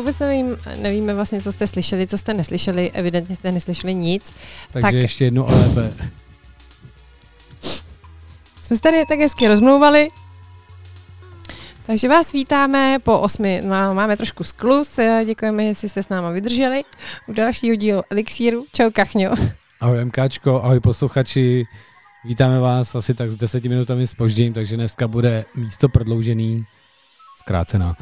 vůbec 0.00 0.18
nevím, 0.18 0.56
nevíme 0.76 1.14
vlastně, 1.14 1.42
co 1.42 1.52
jste 1.52 1.66
slyšeli, 1.66 2.06
co 2.06 2.18
jste 2.18 2.34
neslyšeli. 2.34 2.90
Evidentně 2.90 3.36
jste 3.36 3.52
neslyšeli 3.52 3.94
nic. 3.94 4.34
Takže 4.72 4.82
Tak- 4.82 4.94
ještě 4.94 5.24
jednu 5.24 5.44
OLB. 5.44 5.92
Jsme 8.60 8.76
se 8.76 8.82
tady 8.82 9.06
tak 9.08 9.18
hezky 9.18 9.48
rozmlouvali. 9.48 10.08
Takže 11.86 12.08
vás 12.08 12.32
vítáme 12.32 12.98
po 13.02 13.18
osmi, 13.20 13.62
má- 13.66 13.92
máme 13.92 14.16
trošku 14.16 14.44
sklus, 14.44 14.98
eh, 14.98 15.22
děkujeme, 15.26 15.64
jestli 15.64 15.88
jste 15.88 16.02
s 16.02 16.08
náma 16.08 16.30
vydrželi 16.30 16.84
u 17.28 17.32
dalšího 17.32 17.76
dílu 17.76 18.02
Elixíru. 18.10 18.64
Čau 18.72 18.90
Kachňo. 18.90 19.30
Ahoj 19.80 20.04
MKčko, 20.04 20.62
ahoj 20.62 20.80
posluchači. 20.80 21.64
Vítáme 22.24 22.60
vás 22.60 22.94
asi 22.94 23.14
tak 23.14 23.30
s 23.30 23.36
deseti 23.36 23.68
minutami 23.68 24.06
spožděním, 24.06 24.52
takže 24.52 24.76
dneska 24.76 25.08
bude 25.08 25.44
místo 25.54 25.88
prodloužený, 25.88 26.64
zkrácená. 27.38 27.96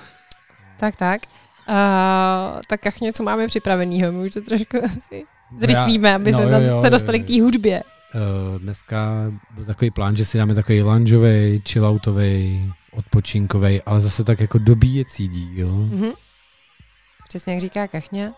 Tak, 0.81 0.97
tak. 0.97 1.21
Uh, 1.69 2.61
tak 2.67 2.81
Kachňo, 2.81 3.13
co 3.13 3.23
máme 3.23 3.47
připravenýho? 3.47 4.13
My 4.13 4.27
už 4.27 4.33
to 4.33 4.41
trošku 4.41 4.77
asi 4.85 5.25
zrychlíme, 5.59 6.15
aby 6.15 6.33
jsme 6.33 6.47
no, 6.47 6.61
jo, 6.61 6.67
jo, 6.67 6.83
se 6.83 6.91
dostali 6.91 7.19
jo. 7.19 7.25
k 7.25 7.27
té 7.27 7.43
hudbě. 7.43 7.83
Uh, 8.15 8.61
dneska 8.61 9.33
byl 9.55 9.65
takový 9.65 9.91
plán, 9.91 10.17
že 10.17 10.25
si 10.25 10.39
dáme 10.39 10.55
takový 10.55 10.83
loungeový, 10.83 11.63
chilloutový, 11.69 12.73
odpočinkový, 12.93 13.83
ale 13.83 14.01
zase 14.01 14.25
tak 14.25 14.41
jako 14.41 14.59
dobíjecí 14.59 15.29
díl. 15.29 15.73
Mhm. 15.73 16.11
Přesně 17.29 17.53
jak 17.53 17.61
říká 17.61 17.89
Kachňa. 17.89 18.33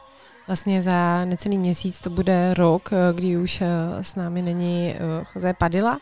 Vlastně 0.47 0.83
za 0.83 1.25
necelý 1.25 1.59
měsíc 1.59 1.99
to 1.99 2.11
bude 2.11 2.55
rok, 2.55 2.91
eh, 2.93 3.13
kdy 3.15 3.37
už 3.37 3.61
eh, 3.61 3.67
s 4.03 4.15
námi 4.15 4.43
není 4.43 4.95
Jose 5.35 5.55
Padilla. 5.55 5.99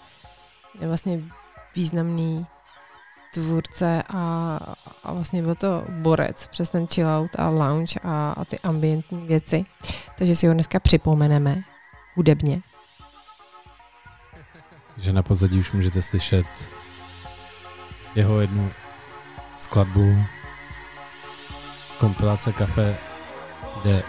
Je 0.81 0.89
vlastně 0.89 1.21
významný 1.77 2.47
tvůrce 3.43 4.03
a, 4.09 4.59
a 5.05 5.13
vlastně 5.13 5.43
byl 5.43 5.55
to 5.55 5.85
borec 5.89 6.47
přes 6.47 6.71
ten 6.71 6.87
chillout 6.87 7.31
a 7.39 7.49
lounge 7.49 8.01
a, 8.05 8.33
a 8.33 8.45
ty 8.45 8.59
ambientní 8.59 9.27
věci. 9.27 9.65
Takže 10.19 10.37
si 10.37 10.47
ho 10.47 10.55
dneska 10.55 10.81
připomeneme 10.81 11.63
hudebně. 12.15 12.61
Že 14.97 15.13
na 15.13 15.23
pozadí 15.23 15.59
už 15.59 15.73
můžete 15.73 16.03
slyšet 16.03 16.47
jeho 18.15 18.41
jednu 18.41 18.71
skladbu 19.59 20.17
z 21.89 21.97
kompilace 21.97 22.53
Café 22.53 22.97
de 23.85 24.03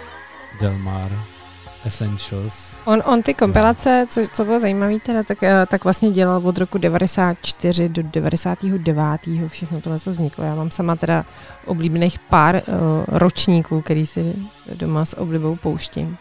Del 0.62 0.78
Mar 0.78 1.39
Essentials. 1.86 2.78
On, 2.86 3.04
on 3.06 3.24
ty 3.24 3.34
kompilace, 3.34 4.06
co, 4.10 4.22
co 4.34 4.46
bylo 4.46 4.60
zajímavé, 4.60 5.00
teda, 5.00 5.24
tak, 5.24 5.44
eh, 5.44 5.66
tak 5.70 5.84
vlastně 5.84 6.12
dělal 6.12 6.48
od 6.48 6.58
roku 6.58 6.78
94 6.78 7.90
do 7.90 8.04
99. 8.04 9.48
Všechno 9.48 9.82
tohle 9.82 10.00
to 10.00 10.12
vzniklo. 10.12 10.44
Já 10.44 10.56
mám 10.56 10.72
sama 10.72 10.96
teda 10.96 11.26
oblíbených 11.66 12.20
pár 12.20 12.56
uh, 12.56 12.74
ročníků, 13.08 13.82
který 13.82 14.08
si 14.08 14.36
doma 14.74 15.06
s 15.06 15.18
oblibou 15.18 15.56
pouštím. 15.56 16.18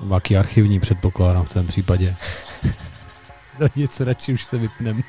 Vaký 0.00 0.36
archivní 0.36 0.80
předpokládám 0.80 1.44
v 1.44 1.54
tom 1.54 1.66
případě. 1.66 2.16
no 3.60 3.66
nic, 3.76 4.00
radši 4.00 4.32
už 4.32 4.44
se 4.44 4.58
vypnem. 4.58 5.02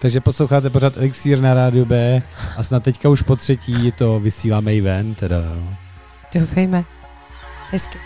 Takže 0.00 0.20
posloucháte 0.20 0.70
pořád 0.70 0.96
Elixír 0.96 1.40
na 1.40 1.54
rádiu 1.54 1.84
B 1.84 2.22
a 2.56 2.62
snad 2.62 2.82
teďka 2.82 3.08
už 3.08 3.22
po 3.22 3.36
třetí 3.36 3.92
to 3.92 4.20
vysíláme 4.20 4.74
i 4.74 4.80
ven, 4.80 5.14
teda. 5.14 5.38
Doufejme. 6.34 6.84
Hezky. 7.70 7.98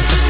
camino. 0.00 0.24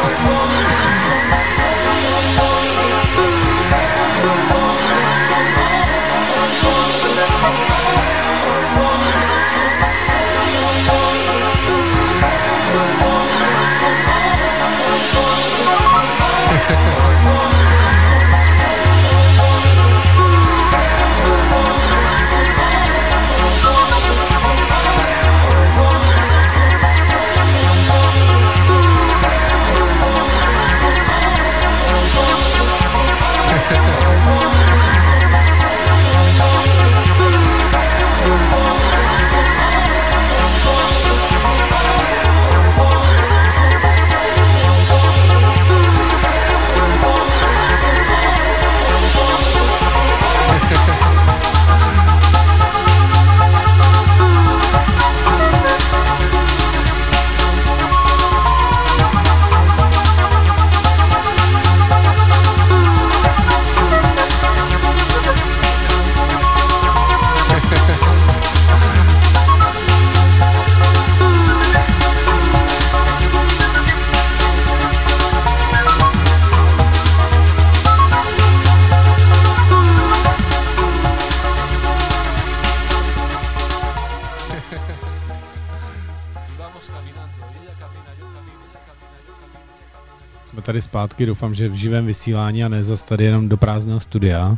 zpátky, 91.01 91.25
doufám, 91.25 91.53
že 91.53 91.67
v 91.67 91.73
živém 91.73 92.05
vysílání 92.05 92.63
a 92.63 92.67
ne 92.67 92.83
zase 92.83 93.05
tady 93.05 93.23
jenom 93.23 93.49
do 93.49 93.57
prázdného 93.57 93.99
studia. 93.99 94.57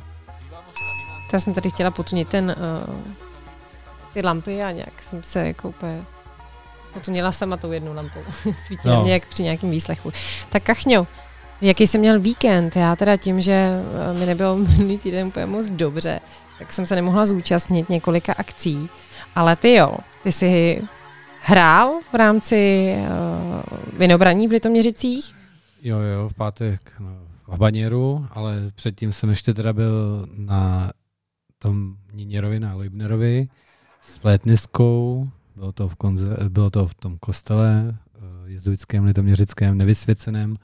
Já 1.33 1.39
jsem 1.39 1.53
tady 1.53 1.69
chtěla 1.69 1.91
potunit 1.91 2.27
ten, 2.27 2.55
uh, 2.87 2.95
ty 4.13 4.21
lampy 4.21 4.63
a 4.63 4.71
nějak 4.71 5.01
jsem 5.01 5.23
se 5.23 5.47
jako 5.47 5.69
úplně 5.69 6.01
potunila 6.93 7.31
sama 7.31 7.57
tou 7.57 7.71
jednou 7.71 7.93
lampou. 7.93 8.19
Svítila 8.65 8.93
No. 8.93 8.99
no. 8.99 9.03
mě 9.03 9.13
jak 9.13 9.25
při 9.25 9.43
nějakém 9.43 9.69
výslechu. 9.69 10.11
Tak 10.49 10.63
Kachňo, 10.63 11.07
jaký 11.61 11.87
jsi 11.87 11.97
měl 11.97 12.19
víkend? 12.19 12.75
Já 12.75 12.95
teda 12.95 13.17
tím, 13.17 13.41
že 13.41 13.53
eh, 14.11 14.19
mi 14.19 14.25
nebylo 14.25 14.55
minulý 14.77 14.97
týden 14.97 15.27
úplně 15.27 15.45
moc 15.45 15.67
dobře, 15.67 16.19
tak 16.59 16.73
jsem 16.73 16.85
se 16.85 16.95
nemohla 16.95 17.25
zúčastnit 17.25 17.89
několika 17.89 18.33
akcí. 18.33 18.89
Ale 19.35 19.55
ty 19.55 19.73
jo, 19.73 19.97
ty 20.23 20.31
jsi 20.31 20.81
hrál 21.41 21.99
v 22.11 22.15
rámci 22.15 22.93
uh, 22.99 23.97
vinobraní 23.99 24.47
v 24.47 24.51
Litoměřicích? 24.51 25.42
Jo, 25.85 25.99
jo, 25.99 26.29
v 26.29 26.33
pátek 26.33 26.93
no, 26.99 27.27
v 27.43 27.51
Habaněru, 27.51 28.27
ale 28.29 28.71
předtím 28.75 29.13
jsem 29.13 29.29
ještě 29.29 29.53
teda 29.53 29.73
byl 29.73 30.25
na 30.37 30.91
tom 31.59 31.95
Niněrovi, 32.13 32.59
na 32.59 32.73
Leibnerovi 32.73 33.47
s 34.01 34.17
flétniskou. 34.17 35.29
Bylo 35.55 35.71
to 35.71 35.89
v, 35.89 35.95
konze- 35.95 36.49
bylo 36.49 36.69
to 36.69 36.87
v 36.87 36.93
tom 36.93 37.17
kostele 37.17 37.97
eh, 38.15 38.19
jezuitském, 38.45 39.03
litoměřickém, 39.03 39.77
nevysvěceném. 39.77 40.57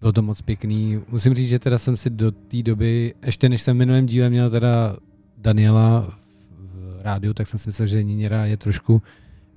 Bylo 0.00 0.12
to 0.12 0.22
moc 0.22 0.42
pěkný. 0.42 1.00
Musím 1.08 1.34
říct, 1.34 1.48
že 1.48 1.58
teda 1.58 1.78
jsem 1.78 1.96
si 1.96 2.10
do 2.10 2.32
té 2.32 2.62
doby, 2.62 3.14
ještě 3.26 3.48
než 3.48 3.62
jsem 3.62 3.76
v 3.76 3.78
minulém 3.78 4.06
díle 4.06 4.30
měl 4.30 4.50
teda 4.50 4.96
Daniela 5.38 6.18
v 6.58 7.00
rádiu, 7.02 7.34
tak 7.34 7.46
jsem 7.46 7.60
si 7.60 7.68
myslel, 7.68 7.86
že 7.86 8.02
Niněra 8.02 8.46
je 8.46 8.56
trošku 8.56 9.02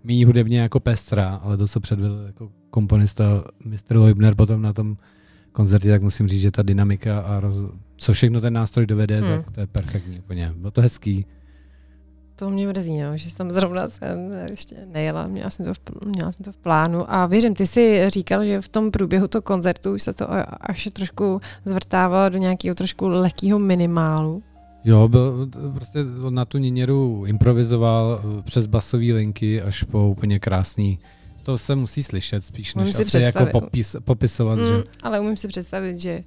méně 0.04 0.26
hudebně 0.26 0.60
jako 0.60 0.80
pestrá, 0.80 1.36
ale 1.36 1.58
to, 1.58 1.68
co 1.68 1.80
předvedl 1.80 2.24
jako 2.28 2.52
komponista 2.69 3.44
Mr. 3.66 3.98
Leubner 3.98 4.36
potom 4.36 4.62
na 4.62 4.74
tom 4.74 4.98
koncertě, 5.51 5.89
tak 5.89 6.01
musím 6.01 6.27
říct, 6.27 6.42
že 6.42 6.51
ta 6.51 6.63
dynamika 6.63 7.19
a 7.19 7.39
roz... 7.39 7.56
co 7.98 8.13
všechno 8.13 8.42
ten 8.42 8.54
nástroj 8.54 8.86
dovede, 8.86 9.19
Hmm. 9.19 9.27
tak 9.27 9.51
to 9.51 9.60
je 9.60 9.68
perfektní 9.68 10.19
úplně. 10.19 10.54
Bylo 10.56 10.71
to 10.71 10.81
hezký. 10.81 11.25
To 12.36 12.50
mě 12.50 12.68
mrzí, 12.68 12.98
no, 12.98 13.18
že 13.18 13.36
tam 13.36 13.50
zrovna 13.50 13.88
jsem 13.88 14.31
ještě 14.50 14.75
nejela, 14.94 15.27
měla 15.27 15.50
jsem, 15.50 15.66
to 15.66 15.74
v, 15.74 16.06
měla 16.06 16.31
jsem 16.31 16.44
to 16.44 16.51
v 16.51 16.57
plánu. 16.57 17.13
A 17.13 17.25
věřím, 17.25 17.54
ty 17.54 17.68
jsi 17.68 18.10
říkal, 18.10 18.44
že 18.44 18.62
v 18.62 18.69
tom 18.69 18.92
průběhu 18.92 19.27
toho 19.27 19.42
koncertu 19.42 19.94
už 19.94 20.04
se 20.04 20.13
to 20.13 20.27
až 20.62 20.89
trošku 20.94 21.42
zvrtávalo 21.66 22.30
do 22.30 22.38
nějakého 22.39 22.75
trošku 22.75 23.07
lehkého 23.07 23.60
minimálu. 23.60 24.44
Jo, 24.86 25.07
byl, 25.07 25.50
prostě 25.74 26.00
na 26.30 26.45
tu 26.45 26.57
Niněru 26.57 27.24
improvizoval 27.25 28.21
eh, 28.24 28.42
přes 28.42 28.68
basové 28.68 29.13
linky 29.13 29.62
až 29.62 29.83
po 29.83 30.10
úplně 30.10 30.39
krásný. 30.39 31.00
To 31.50 31.57
se 31.57 31.75
musí 31.75 32.04
slyšet 32.04 32.46
spíš, 32.46 32.75
než 32.75 32.96
si 32.96 33.01
asi 33.01 33.18
jako 33.18 33.46
popis, 33.46 33.96
popisovat, 34.04 34.60
mm. 34.60 34.66
že 34.66 34.84
ale 35.04 35.19
umím 35.19 35.38
si 35.38 35.48
představit, 35.48 36.00
že 36.00 36.24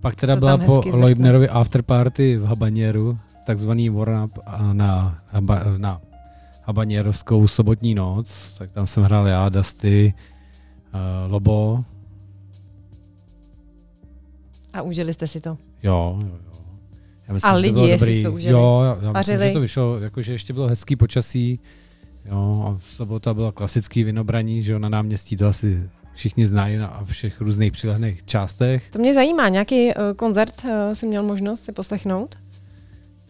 Pak 0.00 0.16
teda 0.16 0.34
To 0.34 0.40
byla 0.40 0.58
po. 0.58 0.82
Leubnerovi 0.92 1.48
afterparty 1.48 2.36
v 2.36 2.44
Habaněru, 2.44 3.18
takzvaný 3.46 3.90
warm-up 3.90 4.38
a 4.46 4.72
na, 4.72 5.18
haba, 5.28 5.64
na 5.76 6.00
habaněrovskou 6.62 7.48
sobotní 7.48 7.94
noc, 7.94 8.54
tak 8.58 8.70
tam 8.70 8.86
jsem 8.86 9.02
hrál 9.02 9.26
já, 9.26 9.48
Dusty, 9.48 10.14
uh, 10.94 11.32
Lobo, 11.32 11.84
a 14.72 14.82
užili 14.82 15.14
jste 15.14 15.26
si 15.26 15.40
to. 15.40 15.58
jo, 15.82 16.18
jo, 16.22 16.28
jo. 16.28 16.58
Já 17.28 17.34
A 17.50 17.54
že 17.54 17.60
lidi, 17.60 17.82
jestli 17.82 18.22
to 18.22 18.32
užili? 18.32 18.52
Jo, 18.52 18.82
já 18.84 18.94
myslím, 18.94 19.12
Vařili? 19.12 19.46
že 19.46 19.52
to 19.52 19.60
vyšlo, 19.60 19.98
jakože 19.98 20.32
ještě 20.32 20.52
bylo 20.52 20.66
hezký 20.66 20.96
počasí, 20.96 21.60
jo, 22.30 22.64
a 22.66 22.80
sobota 22.96 23.34
byla 23.34 23.52
klasický 23.52 24.04
vinobraní, 24.04 24.62
že 24.62 24.72
jo, 24.72 24.78
na 24.78 24.88
náměstí 24.88 25.36
to 25.36 25.46
asi 25.46 25.90
všichni 26.14 26.46
znají 26.46 26.76
na 26.76 27.02
všech 27.04 27.40
různých 27.40 27.72
přilehných 27.72 28.24
částech. 28.24 28.90
To 28.90 28.98
mě 28.98 29.14
zajímá, 29.14 29.48
nějaký 29.48 29.86
uh, 29.86 29.92
koncert 30.16 30.54
uh, 30.64 30.70
jsi 30.94 31.06
měl 31.06 31.22
možnost 31.22 31.64
si 31.64 31.72
poslechnout? 31.72 32.36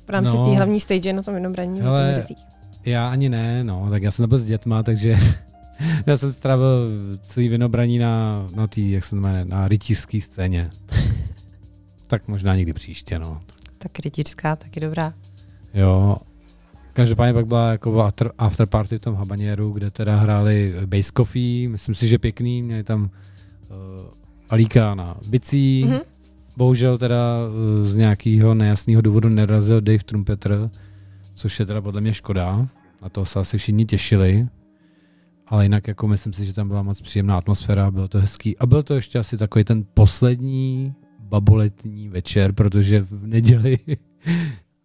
V 0.06 0.10
rámci 0.10 0.36
No. 0.36 0.44
té 0.44 0.56
hlavní 0.56 0.80
stage 0.80 1.12
na 1.12 1.22
tom 1.22 1.34
vinobraní 1.34 1.80
Hele, 1.80 2.00
Litoměřicích? 2.08 2.44
Já 2.84 3.08
ani 3.08 3.28
ne, 3.28 3.64
no, 3.64 3.86
tak 3.90 4.02
já 4.02 4.10
jsem 4.10 4.22
nebyl 4.22 4.38
s 4.38 4.44
dětma, 4.46 4.82
takže 4.82 5.16
já 6.06 6.16
jsem 6.16 6.32
strávil 6.32 6.90
celý 7.22 7.48
vinobraní 7.48 7.98
na, 7.98 8.46
na 8.54 8.66
tý, 8.66 8.90
jak 8.90 9.04
se 9.04 9.10
to 9.10 9.16
jmenuje, 9.16 9.44
na 9.44 9.68
rytířské 9.68 10.20
scéně. 10.20 10.70
tak 12.06 12.28
možná 12.28 12.56
někdy 12.56 12.72
příště, 12.72 13.18
no. 13.18 13.40
Tak 13.78 13.98
rytířská, 13.98 14.56
taky 14.56 14.80
dobrá. 14.80 15.14
Jo. 15.74 16.16
Každopádně 16.98 17.32
pak 17.34 17.46
byla 17.46 17.70
jako 17.70 18.00
after, 18.02 18.32
after 18.38 18.66
party 18.66 18.98
v 18.98 19.00
tom 19.00 19.14
habaněru, 19.14 19.72
kde 19.72 19.90
teda 19.90 20.16
hráli 20.16 20.74
Base 20.86 21.12
Coffee, 21.16 21.68
myslím 21.68 21.94
si, 21.94 22.08
že 22.08 22.18
pěkný, 22.18 22.62
měli 22.62 22.84
tam 22.84 23.02
uh, 23.02 23.08
Alíka 24.50 24.94
na 24.94 25.16
bicí, 25.28 25.84
Mhm. 25.84 25.94
mm-hmm. 25.94 26.02
bohužel 26.56 26.98
teda 26.98 27.36
uh, 27.36 27.86
z 27.86 27.96
nějakého 27.96 28.54
nejasného 28.54 29.02
důvodu 29.02 29.28
nerazil 29.28 29.80
Dave 29.80 29.98
Trumpeter, 30.04 30.70
což 31.34 31.60
je 31.60 31.66
teda 31.66 31.80
podle 31.80 32.00
mě 32.00 32.14
škoda, 32.14 32.68
na 33.02 33.08
to 33.08 33.24
se 33.24 33.38
asi 33.40 33.58
všichni 33.58 33.84
těšili, 33.86 34.46
ale 35.46 35.64
jinak 35.64 35.88
jako 35.88 36.08
myslím 36.08 36.32
si, 36.32 36.44
že 36.44 36.52
tam 36.52 36.68
byla 36.68 36.82
moc 36.82 37.00
příjemná 37.00 37.38
atmosféra, 37.38 37.90
bylo 37.90 38.08
to 38.08 38.18
hezký 38.18 38.58
a 38.58 38.66
byl 38.66 38.82
to 38.82 38.94
ještě 38.94 39.18
asi 39.18 39.38
takový 39.38 39.64
ten 39.64 39.84
poslední 39.94 40.94
baboletní 41.20 42.08
večer, 42.08 42.52
protože 42.52 43.00
v 43.00 43.26
neděli 43.26 43.78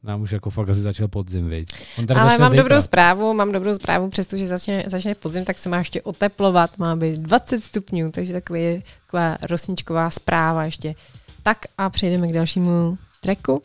nám 0.04 0.22
už 0.22 0.32
jako 0.32 0.50
fakt 0.50 0.70
asi 0.70 0.82
začal 0.82 1.08
podzim, 1.08 1.50
viď? 1.50 1.70
On 1.98 2.08
tady 2.08 2.20
Ale 2.20 2.38
mám 2.38 2.50
zítra. 2.50 2.64
dobrou 2.64 2.82
zprávu, 2.82 3.34
mám 3.34 3.52
dobrou 3.52 3.74
zprávu, 3.76 4.10
přestože 4.10 4.48
začne, 4.48 4.84
začne 4.88 5.16
podzim, 5.16 5.46
tak 5.46 5.58
se 5.58 5.70
má 5.70 5.78
ještě 5.78 6.02
oteplovat, 6.02 6.78
má 6.78 6.96
být 6.96 7.20
20 7.20 7.64
stupňů, 7.64 8.12
takže 8.12 8.34
takový, 8.34 8.84
taková 9.06 9.38
rosničková 9.42 10.10
zpráva 10.10 10.66
ještě. 10.66 10.96
Tak 11.44 11.58
a 11.78 11.90
přejdeme 11.90 12.28
k 12.28 12.34
dalšímu 12.34 12.98
tracku. 13.22 13.62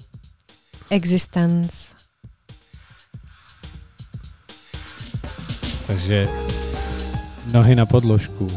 Existence. 0.91 1.77
Takže 5.87 6.29
nohy 7.53 7.75
na 7.75 7.87
podložku. 7.87 8.51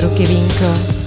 Ruky 0.00 0.26
vínko. 0.26 1.03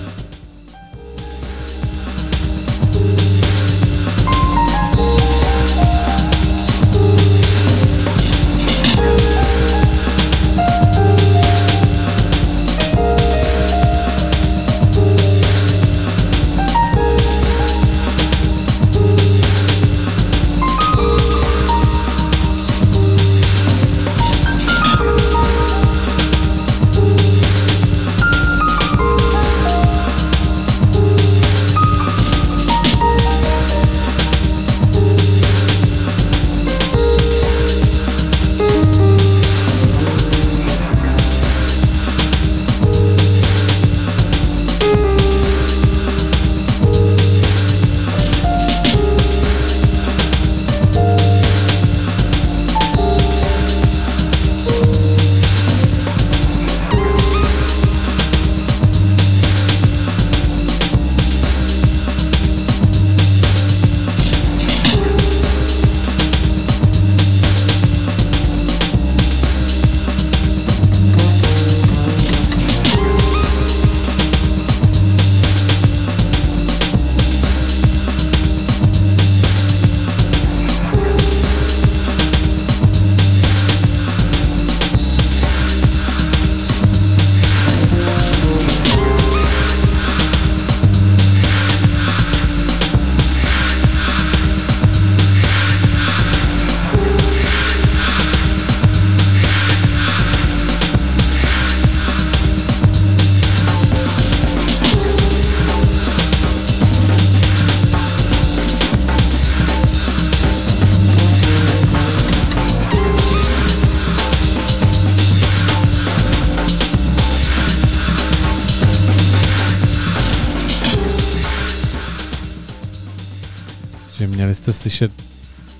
Měli 124.48 124.56
jste 124.56 124.74
slyšet, 124.74 125.12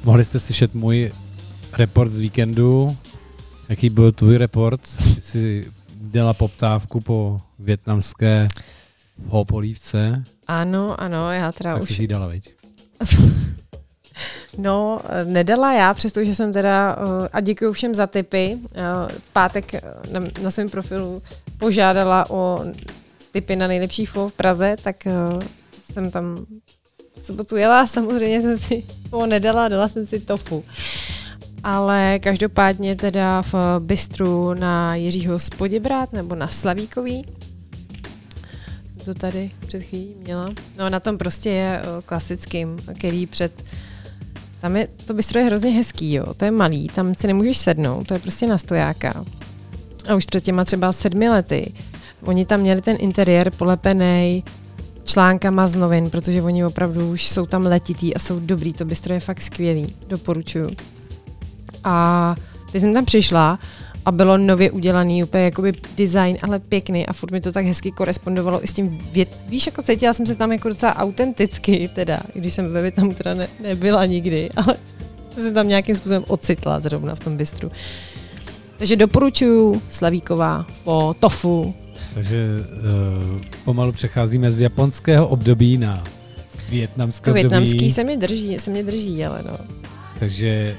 mohli 0.04 0.26
jste 0.26 0.40
slyšet 0.40 0.74
můj 0.74 1.12
report 1.78 2.12
z 2.12 2.20
víkendu. 2.20 2.98
Jaký 3.70 3.90
byl 3.90 4.12
tvůj 4.12 4.38
report? 4.38 4.82
Jsi 5.22 5.72
dělala 5.92 6.34
poptávku 6.34 7.02
po 7.02 7.42
větnamské 7.60 8.48
polívce. 9.48 10.24
Ano, 10.48 11.02
ano, 11.02 11.32
já 11.32 11.52
teda 11.52 11.74
tak 11.74 11.84
už... 11.84 11.90
jsi 11.90 11.96
si 11.96 12.04
ji 12.04 12.08
dala, 12.08 12.28
viď? 12.28 12.54
No, 14.58 15.00
nedala 15.24 15.74
já, 15.74 15.94
přestože 15.94 16.36
jsem 16.36 16.54
teda, 16.54 16.98
eh, 17.00 17.30
a 17.34 17.40
děkuji 17.40 17.72
všem 17.72 17.96
za 17.96 18.08
tipy, 18.08 18.58
eh, 18.76 18.82
pátek 19.34 19.74
eh, 19.74 19.82
na, 20.12 20.20
na 20.42 20.52
svém 20.52 20.70
profilu 20.70 21.22
požádala 21.58 22.30
o 22.30 22.66
tipy 23.32 23.56
na 23.56 23.68
nejlepší 23.68 24.06
fo 24.06 24.30
v 24.30 24.34
Praze, 24.34 24.76
tak 24.84 25.08
jsem 25.92 26.12
tam 26.12 26.46
v 27.18 27.22
sobotu 27.22 27.56
jela, 27.56 27.88
samozřejmě 27.88 28.42
jsem 28.42 28.60
si 28.60 28.84
ho 29.12 29.26
nedala, 29.26 29.68
dala 29.68 29.90
jsem 29.90 30.06
si 30.06 30.20
tofu. 30.20 30.64
Ale 31.64 32.20
každopádně 32.20 32.96
teda 32.96 33.42
v 33.42 33.54
bistru 33.80 34.54
na 34.54 34.96
Jiřího 34.96 35.40
Spoděbrát 35.40 36.14
nebo 36.14 36.36
na 36.36 36.48
Slavíkový, 36.48 37.26
to 39.06 39.14
tady 39.14 39.52
před 39.68 39.84
chvílí 39.84 40.16
měla. 40.24 40.54
No 40.78 40.90
na 40.90 41.00
tom 41.00 41.18
prostě 41.18 41.50
je 41.50 41.82
klasickým, 42.06 42.78
který 43.00 43.26
před 43.26 43.64
tam 44.62 44.76
je, 44.76 44.88
to 45.06 45.14
bistro 45.14 45.40
je 45.40 45.46
hrozně 45.46 45.72
hezký, 45.72 46.14
jo. 46.14 46.34
To 46.34 46.46
je 46.46 46.52
malý, 46.52 46.88
tam 46.88 47.16
si 47.16 47.28
nemůžeš 47.28 47.58
sednout, 47.58 48.08
to 48.08 48.14
je 48.14 48.20
prostě 48.20 48.48
na 48.48 48.58
stojáka. 48.58 49.26
A 50.10 50.16
už 50.16 50.26
před 50.26 50.44
těma 50.44 50.66
třeba 50.66 50.94
sedmi 50.94 51.30
lety, 51.30 51.74
oni 52.24 52.46
tam 52.46 52.60
měli 52.60 52.82
ten 52.82 52.98
interiér 53.00 53.52
polepený 53.52 54.44
článkama 55.08 55.68
z 55.68 55.76
novin, 55.76 56.10
protože 56.10 56.42
oni 56.42 56.66
opravdu 56.66 57.12
už 57.12 57.28
jsou 57.28 57.46
tam 57.46 57.62
letitý 57.62 58.16
a 58.16 58.20
jsou 58.20 58.40
dobrý, 58.40 58.74
to 58.74 58.86
bistro 58.86 59.14
je 59.14 59.20
fakt 59.20 59.42
skvělý, 59.42 59.96
doporučuju. 60.08 60.72
A 61.84 62.36
teď 62.72 62.82
jsem 62.82 62.94
tam 62.94 63.06
přišla 63.06 63.60
a 64.06 64.12
bylo 64.12 64.38
nově 64.38 64.72
udělaný, 64.72 65.24
úplně 65.24 65.44
jakoby 65.44 65.74
design, 65.98 66.38
ale 66.42 66.60
pěkný 66.60 67.08
a 67.08 67.14
furt 67.14 67.32
mi 67.32 67.42
to 67.42 67.52
tak 67.52 67.66
hezky 67.66 67.92
korespondovalo 67.92 68.64
i 68.64 68.68
s 68.68 68.74
tím 68.74 69.00
vět. 69.12 69.42
Víš, 69.50 69.66
jako 69.66 69.82
cítila 69.82 70.14
jsem 70.14 70.26
se 70.26 70.36
tam 70.36 70.52
jako 70.52 70.70
docela 70.70 70.96
autenticky, 70.96 71.90
teda, 71.96 72.20
když 72.34 72.54
jsem 72.54 72.74
ve 72.74 72.82
Větnamu 72.82 73.14
teda 73.14 73.34
ne, 73.34 73.48
nebyla 73.62 74.06
nikdy, 74.06 74.50
ale 74.56 74.76
jsem 75.32 75.54
tam 75.54 75.68
nějakým 75.68 75.96
způsobem 75.96 76.24
ocitla 76.28 76.80
zrovna 76.80 77.16
v 77.16 77.20
tom 77.20 77.38
bistru. 77.38 77.72
Takže 78.78 78.96
doporučuju 78.96 79.82
Slavíková 79.90 80.66
po 80.84 81.16
tofu. 81.20 81.74
Takže 82.18 82.46
uh, 82.46 83.42
pomalu 83.66 83.92
přecházíme 83.92 84.52
z 84.52 84.62
japonského 84.62 85.28
období 85.28 85.78
na 85.78 86.04
větnamské 86.70 87.26
to 87.26 87.32
období. 87.32 87.42
větnamský 87.42 87.92
se 87.92 88.04
mi 88.04 88.18
drží, 88.18 88.60
se 88.60 88.72
mě 88.72 88.84
drží, 88.84 89.26
ale 89.26 89.44
no. 89.46 89.58
Takže 90.20 90.76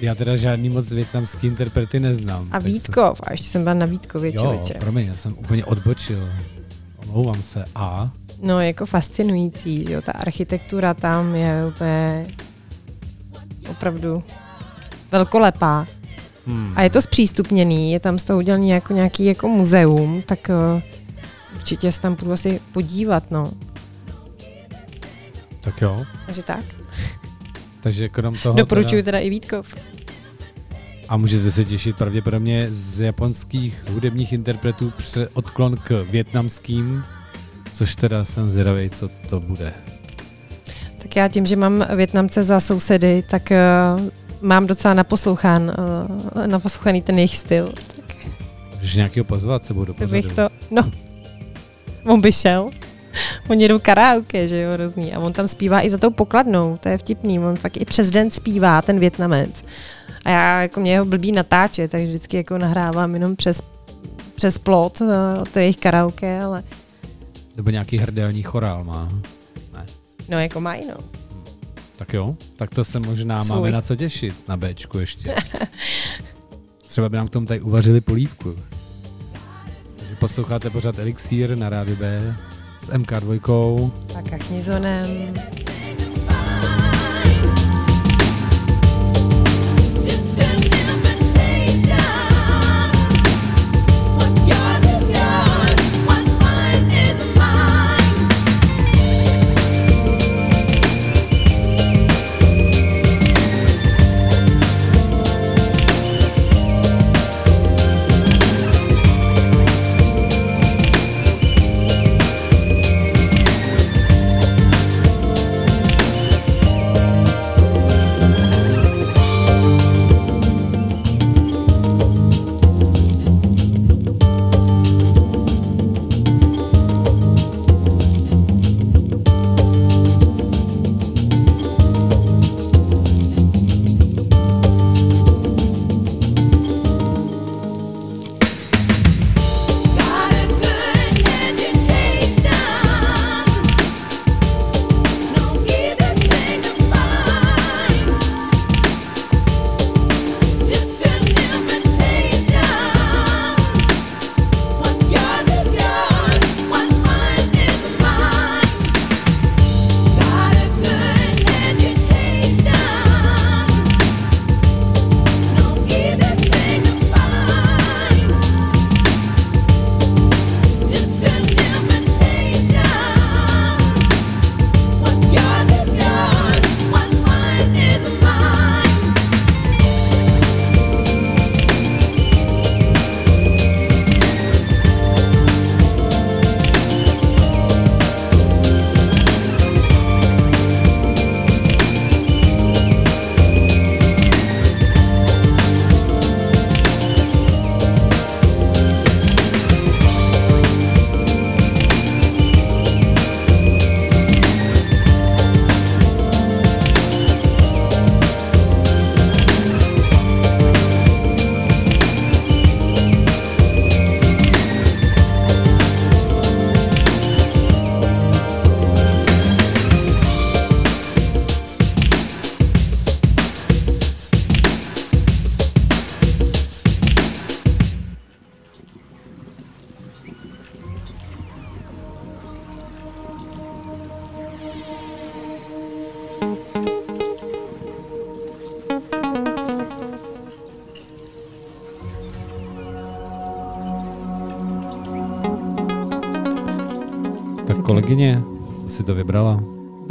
já 0.00 0.14
teda 0.14 0.36
žádný 0.36 0.68
moc 0.68 0.92
větnamský 0.92 1.46
interprety 1.46 2.00
neznám. 2.00 2.48
A 2.50 2.58
Vítkov, 2.58 3.20
a 3.24 3.32
ještě 3.32 3.46
jsem 3.46 3.62
byla 3.62 3.74
na 3.74 3.86
Vítkově, 3.86 4.32
jo, 4.34 4.40
člověče. 4.40 4.74
promiň, 4.74 5.06
já 5.06 5.14
jsem 5.14 5.32
úplně 5.38 5.64
odbočil. 5.64 6.28
Omlouvám 6.96 7.42
se. 7.42 7.64
A? 7.74 8.10
No, 8.42 8.60
jako 8.60 8.86
fascinující, 8.86 9.92
jo, 9.92 10.02
ta 10.02 10.12
architektura 10.12 10.94
tam 10.94 11.34
je 11.34 11.66
úplně 11.66 12.26
opravdu 13.70 14.22
velkolepá. 15.12 15.86
Hmm. 16.46 16.72
A 16.76 16.82
je 16.82 16.90
to 16.90 17.02
zpřístupněný, 17.02 17.92
je 17.92 18.00
tam 18.00 18.18
z 18.18 18.24
toho 18.24 18.38
udělaný 18.38 18.68
jako 18.68 18.92
nějaký 18.92 19.24
jako 19.24 19.48
muzeum, 19.48 20.22
tak 20.26 20.50
uh, 20.74 20.82
určitě 21.54 21.92
se 21.92 22.00
tam 22.00 22.16
půjdu 22.16 22.32
asi 22.32 22.60
podívat, 22.72 23.30
no. 23.30 23.50
Tak 25.60 25.82
jo. 25.82 26.04
Takže 26.26 26.42
tak. 26.42 26.64
Takže 27.80 28.08
krom 28.08 28.34
toho... 28.42 28.58
Doporučuji 28.58 29.02
teda, 29.02 29.04
teda 29.04 29.18
i 29.18 29.30
Vítkov. 29.30 29.74
A 31.08 31.16
můžete 31.16 31.50
se 31.50 31.64
těšit 31.64 31.96
pravděpodobně 31.96 32.68
z 32.70 33.00
japonských 33.00 33.84
hudebních 33.90 34.32
interpretů 34.32 34.92
odklon 35.32 35.76
k 35.76 36.06
větnamským, 36.10 37.04
což 37.74 37.96
teda 37.96 38.24
jsem 38.24 38.50
zvědavý, 38.50 38.90
co 38.90 39.08
to 39.08 39.40
bude. 39.40 39.74
Tak 40.98 41.16
já 41.16 41.28
tím, 41.28 41.46
že 41.46 41.56
mám 41.56 41.86
Větnamce 41.96 42.44
za 42.44 42.60
sousedy, 42.60 43.22
tak 43.30 43.42
uh, 43.50 44.08
mám 44.42 44.66
docela 44.66 44.94
naposlouchán, 44.94 45.72
uh, 46.36 46.46
naposlouchaný 46.46 47.02
ten 47.02 47.16
jejich 47.16 47.38
styl. 47.38 47.72
Tak. 47.96 48.16
Můžeš 48.74 48.94
nějakého 48.94 49.24
pozvat 49.24 49.64
sebou 49.64 49.84
do 49.84 49.94
pořadu? 49.94 50.34
to, 50.34 50.48
no, 50.70 50.90
on 52.04 52.20
by 52.20 52.32
šel. 52.32 52.70
Oni 53.48 53.68
jdou 53.68 53.78
karaoke, 53.78 54.48
že 54.48 54.60
jo, 54.60 54.72
hrozný. 54.72 55.14
A 55.14 55.18
on 55.18 55.32
tam 55.32 55.48
zpívá 55.48 55.86
i 55.86 55.90
za 55.90 55.98
tou 55.98 56.10
pokladnou, 56.10 56.76
to 56.76 56.88
je 56.88 56.98
vtipný. 56.98 57.38
On 57.38 57.56
fakt 57.56 57.76
i 57.76 57.84
přes 57.84 58.10
den 58.10 58.30
zpívá, 58.30 58.82
ten 58.82 58.98
Větnamec. 58.98 59.64
A 60.24 60.30
já, 60.30 60.62
jako 60.62 60.80
mě 60.80 60.98
ho 60.98 61.04
blbý 61.04 61.32
natáče, 61.32 61.88
takže 61.88 62.06
vždycky 62.06 62.36
jako 62.36 62.58
nahrávám 62.58 63.14
jenom 63.14 63.36
přes, 63.36 63.62
přes 64.34 64.58
plot, 64.58 65.02
eh, 65.02 65.44
to 65.52 65.58
je 65.58 65.64
jejich 65.64 65.76
karaoke, 65.76 66.40
ale... 66.40 66.62
Nebo 67.56 67.70
nějaký 67.70 67.98
hrdelní 67.98 68.42
chorál 68.42 68.84
má. 68.84 69.08
Ne. 69.72 69.86
No, 70.28 70.40
jako 70.40 70.60
mají, 70.60 70.86
no. 70.86 71.21
Tak 72.02 72.14
jo, 72.14 72.36
tak 72.56 72.74
to 72.74 72.84
se 72.84 72.98
možná 72.98 73.44
Svůj. 73.44 73.56
máme 73.56 73.70
na 73.70 73.82
co 73.82 73.96
těšit, 73.96 74.48
na 74.48 74.56
Bčku 74.56 74.98
ještě. 74.98 75.34
Třeba 76.88 77.08
by 77.08 77.16
nám 77.16 77.28
k 77.28 77.30
tomu 77.30 77.46
tady 77.46 77.60
uvařili 77.60 78.00
polívku. 78.00 78.56
Takže 79.96 80.14
posloucháte 80.16 80.70
pořád 80.70 80.98
Elixír 80.98 81.56
na 81.56 81.68
Rádiu 81.68 81.96
B 81.96 82.36
s 82.84 82.90
MK2. 82.90 83.90
A 84.18 84.22
Kachnizonem. 84.22 85.06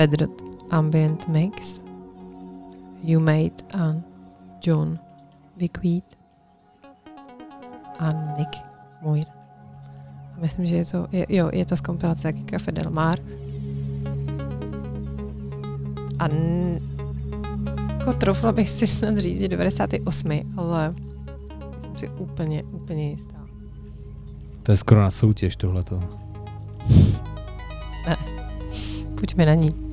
Bedrot 0.02 0.42
Ambient 0.70 1.28
Mix. 1.28 1.82
You 3.04 3.20
Made 3.20 3.64
a 3.74 3.94
John 4.62 5.00
Viquid 5.58 6.04
a 8.00 8.10
Nick 8.38 8.50
Muir. 9.02 9.26
A 10.36 10.40
myslím, 10.42 10.66
že 10.66 10.76
je 10.76 10.86
to, 10.86 11.08
je, 11.12 11.26
jo, 11.30 11.50
je 11.54 11.66
to 11.66 11.78
z 11.78 11.82
kompilace 11.82 12.34
Café 12.34 12.72
Del 12.72 12.92
Mar. 12.92 13.20
A 16.20 16.28
n, 16.28 16.80
jako 18.00 18.14
troufla 18.14 18.52
bych 18.52 18.70
si 18.70 18.88
snad 18.88 19.18
říct, 19.18 19.40
že 19.40 19.48
98, 19.48 20.32
ale 20.58 20.94
jsem 21.80 21.98
si 21.98 22.10
úplně, 22.10 22.64
úplně 22.64 23.10
jistá. 23.10 23.48
To 24.64 24.72
je 24.72 24.78
skoro 24.78 25.02
na 25.02 25.12
soutěž 25.12 25.56
tohleto. 25.56 26.04
Pojďme 29.16 29.46
na 29.46 29.54
ní. 29.54 29.91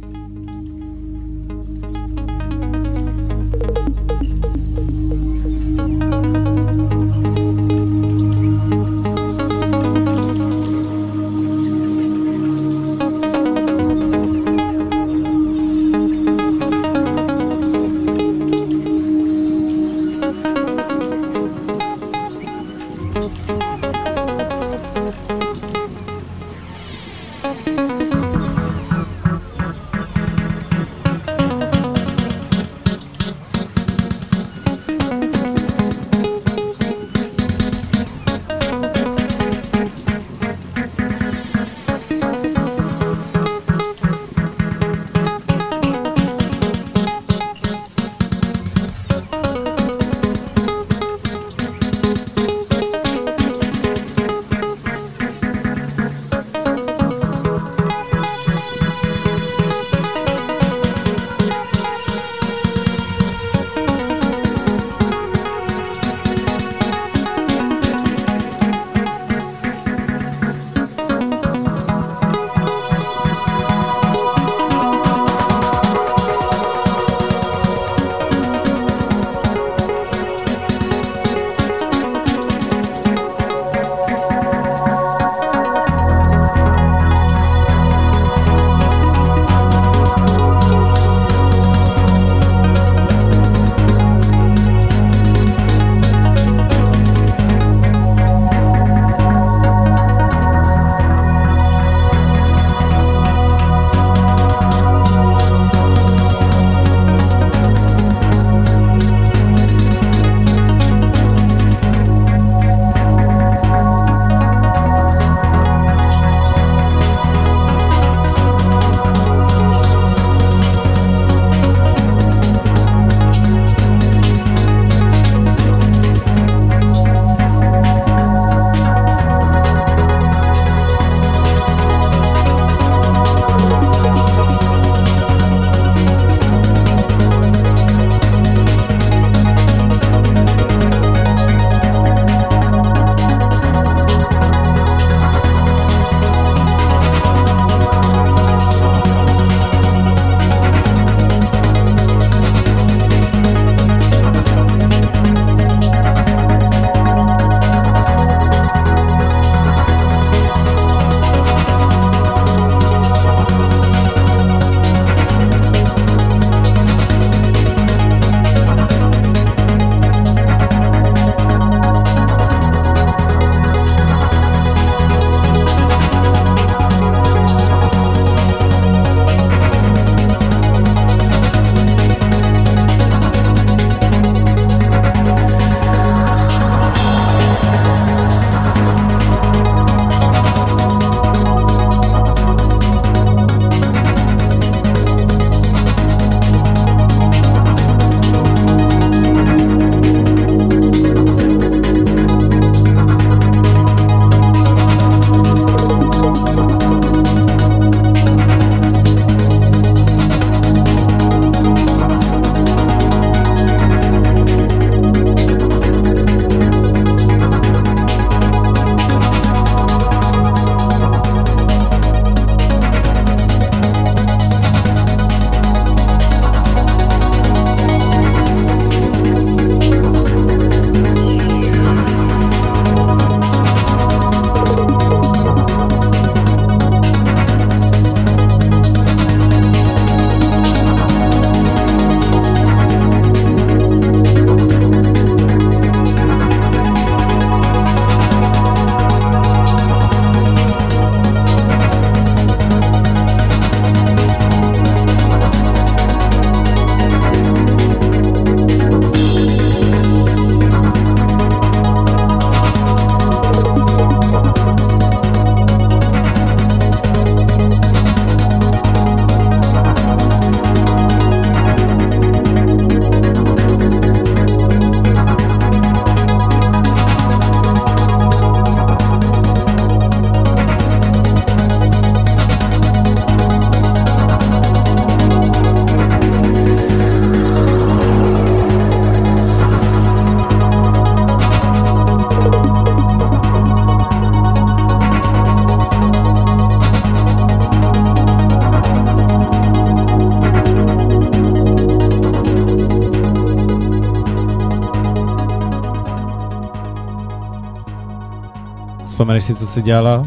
Vzpomeneš 309.19 309.45
si, 309.45 309.55
co 309.55 309.67
jsi 309.67 309.83
dělala? 309.83 310.23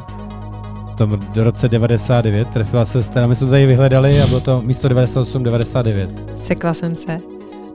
V 0.94 0.96
tom 0.96 1.20
do 1.34 1.44
roce 1.44 1.70
99, 1.70 2.48
trefila 2.48 2.86
se 2.86 3.10
teda, 3.10 3.28
my 3.28 3.36
jsme 3.36 3.48
to 3.48 3.52
tady 3.52 3.66
vyhledali 3.66 4.22
a 4.22 4.28
bylo 4.28 4.40
to 4.40 4.62
místo 4.62 4.88
98, 4.88 5.44
99. 5.44 6.26
Sekla 6.38 6.74
jsem 6.74 6.96
se. 6.96 7.22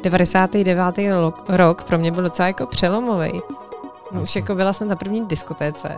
99. 0.03 0.77
rok, 1.21 1.45
rok 1.49 1.85
pro 1.85 1.99
mě 1.99 2.11
byl 2.13 2.23
docela 2.23 2.47
jako 2.49 2.67
přelomový. 2.67 3.33
Už 3.33 3.41
Jasně. 4.21 4.39
jako 4.41 4.55
byla 4.55 4.73
jsem 4.73 4.89
na 4.89 4.97
první 4.97 5.27
diskotéce 5.27 5.89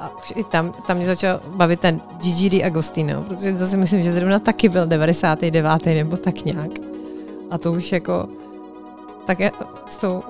a 0.00 0.10
už 0.18 0.32
i 0.36 0.44
tam, 0.44 0.72
tam 0.86 0.96
mě 0.96 1.06
začal 1.06 1.40
bavit 1.46 1.80
ten 1.80 2.00
Gigi 2.22 2.50
Di 2.50 2.64
Agostino, 2.64 3.22
protože 3.22 3.52
to 3.52 3.66
si 3.66 3.76
myslím, 3.76 4.02
že 4.02 4.12
zrovna 4.12 4.38
taky 4.38 4.68
byl 4.68 4.86
99. 4.86 5.94
nebo 5.94 6.16
tak 6.16 6.44
nějak. 6.44 6.70
A 7.50 7.58
to 7.58 7.72
už 7.72 7.92
jako 7.92 8.28
tak 9.26 9.40
je- 9.40 9.52
s 9.90 9.96
tou 9.96 10.22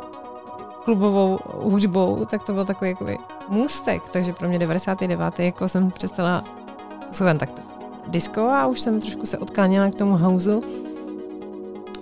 klubovou 0.85 1.39
hudbou, 1.45 2.25
tak 2.25 2.43
to 2.43 2.53
byl 2.53 2.65
takový 2.65 2.91
jakoby 2.91 3.19
můstek, 3.49 4.09
takže 4.09 4.33
pro 4.33 4.49
mě 4.49 4.59
99. 4.59 5.41
jako 5.41 5.69
jsem 5.69 5.91
přestala 5.91 6.45
poslouchat 7.09 7.39
takto 7.39 7.63
disco 8.09 8.41
a 8.41 8.67
už 8.67 8.81
jsem 8.81 9.01
trošku 9.01 9.27
se 9.27 9.39
odkláněla 9.39 9.91
k 9.91 9.95
tomu 9.95 10.17
houseu. 10.17 10.63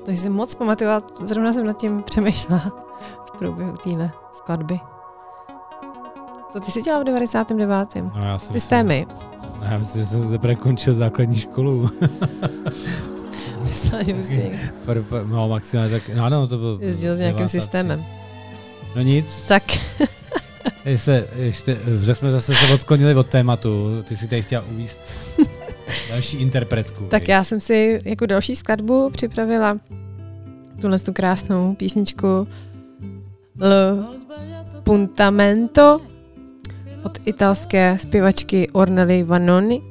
Takže 0.06 0.22
si 0.22 0.28
moc 0.28 0.54
pamatuju 0.54 0.90
a 0.90 1.02
zrovna 1.24 1.52
jsem 1.52 1.66
nad 1.66 1.76
tím 1.76 2.02
přemýšlela 2.02 2.72
v 3.26 3.38
průběhu 3.38 3.74
téhle 3.84 4.10
skladby. 4.32 4.80
Co 6.52 6.60
ty 6.60 6.70
jsi 6.70 6.82
dělal 6.82 7.00
v 7.00 7.04
99. 7.04 7.88
No, 7.96 8.24
já 8.24 8.38
si 8.38 8.52
Systémy. 8.52 9.06
Myslím, 9.08 9.70
já 9.70 9.78
myslím, 9.78 10.02
že 10.02 10.08
jsem 10.08 10.28
teprve 10.28 10.54
končil 10.54 10.94
základní 10.94 11.36
školu. 11.36 11.90
Myslela, 13.62 14.02
že 14.02 14.14
už 14.14 14.26
jsi 14.26 14.52
no, 15.24 15.48
maximálně 15.48 15.90
tak, 15.90 16.10
no 16.16 16.24
ano, 16.24 16.46
to 16.46 16.58
byl... 16.58 16.78
jezdil 16.80 17.16
s 17.16 17.18
nějakým 17.18 17.36
93. 17.36 17.60
systémem. 17.60 18.04
No 18.96 19.02
nic. 19.02 19.46
Tak 19.48 19.62
Ještě, 20.84 21.04
se, 21.04 21.28
ještě, 21.36 21.78
že 22.02 22.14
jsme 22.14 22.30
zase 22.30 22.54
se 22.54 22.74
odklonili 22.74 23.14
od 23.14 23.26
tématu, 23.26 24.02
ty 24.08 24.16
si 24.16 24.28
tady 24.28 24.42
chtěla 24.42 24.64
uvíst 24.72 25.00
další 26.10 26.36
interpretku. 26.36 27.04
Tak 27.04 27.28
já 27.28 27.44
jsem 27.44 27.60
si 27.60 27.98
jako 28.04 28.26
další 28.26 28.56
skladbu 28.56 29.10
připravila 29.10 29.76
tuhle 30.80 30.98
tu 30.98 31.12
krásnou 31.12 31.74
písničku 31.74 32.48
L 33.60 34.06
Puntamento 34.82 36.00
od 37.04 37.18
italské 37.26 37.98
zpěvačky 37.98 38.70
Ornelli 38.70 39.22
Vanoni. 39.22 39.82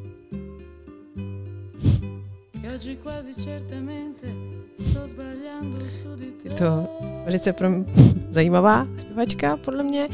Je 6.44 6.52
to 6.58 6.88
velice 7.26 7.54
pro 7.54 7.70
mě 7.70 7.86
zajímavá 8.30 8.88
zpěvačka, 9.00 9.58
podle 9.58 9.84
mě. 9.84 10.08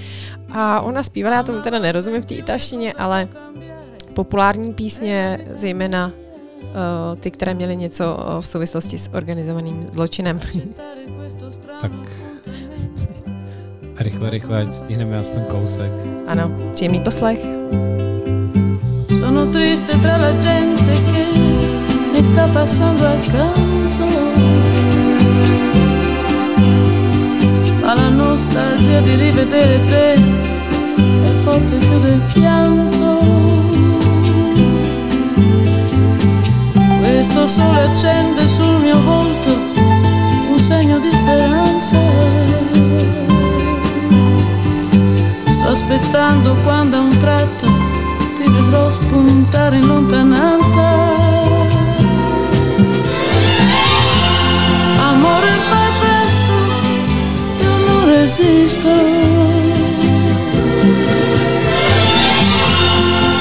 A 0.49 0.81
ona 0.81 1.03
zpívala, 1.03 1.35
já 1.35 1.43
tomu 1.43 1.61
teda 1.61 1.79
nerozumím 1.79 2.21
v 2.21 2.25
té 2.25 2.33
italštině, 2.33 2.93
ale 2.93 3.27
populární 4.13 4.73
písně, 4.73 5.45
zejména 5.55 6.11
uh, 6.61 7.19
ty, 7.19 7.31
které 7.31 7.53
měly 7.53 7.75
něco 7.75 8.17
uh, 8.17 8.41
v 8.41 8.47
souvislosti 8.47 8.97
s 8.97 9.13
organizovaným 9.13 9.87
zločinem. 9.91 10.39
Tak 11.81 11.91
rychle, 13.99 14.29
rychle, 14.29 14.61
ať 14.61 14.75
stihneme 14.75 15.17
aspoň 15.17 15.41
kousek. 15.43 15.91
ano, 16.27 16.51
příjemný 16.73 16.99
poslech. 16.99 17.39
Sono 19.19 19.45
triste 19.51 19.97
tra 19.97 20.17
la 20.17 20.31
gente 20.31 20.93
che 21.11 21.25
mi 22.13 22.23
sta 22.23 22.47
passando 22.53 23.05
accanto. 23.05 23.70
Nostalgia 28.41 29.01
di 29.01 29.13
rivedere 29.13 29.85
te 29.85 30.13
è 30.13 31.31
forte 31.43 31.77
più 31.77 31.99
del 31.99 32.21
pianto. 32.33 33.19
Questo 36.99 37.45
sole 37.45 37.81
accende 37.83 38.47
sul 38.47 38.79
mio 38.81 38.99
volto 39.03 39.49
un 40.49 40.57
segno 40.57 40.97
di 40.97 41.11
speranza. 41.11 41.99
Sto 45.45 45.67
aspettando 45.67 46.55
quando 46.63 46.97
a 46.97 47.01
un 47.01 47.17
tratto 47.19 47.67
ti 48.37 48.49
vedrò 48.49 48.89
spuntare 48.89 49.77
in 49.77 49.85
lontananza. 49.85 50.79
Amore, 54.99 55.60
non 58.31 58.39
resisto. 58.39 58.89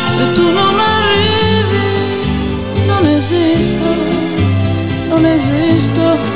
Se 0.07 0.33
tu 0.35 0.51
non 0.51 0.79
arrivi, 0.79 2.17
non 2.87 3.07
esisto, 3.07 3.85
non 5.09 5.25
esisto, 5.27 6.30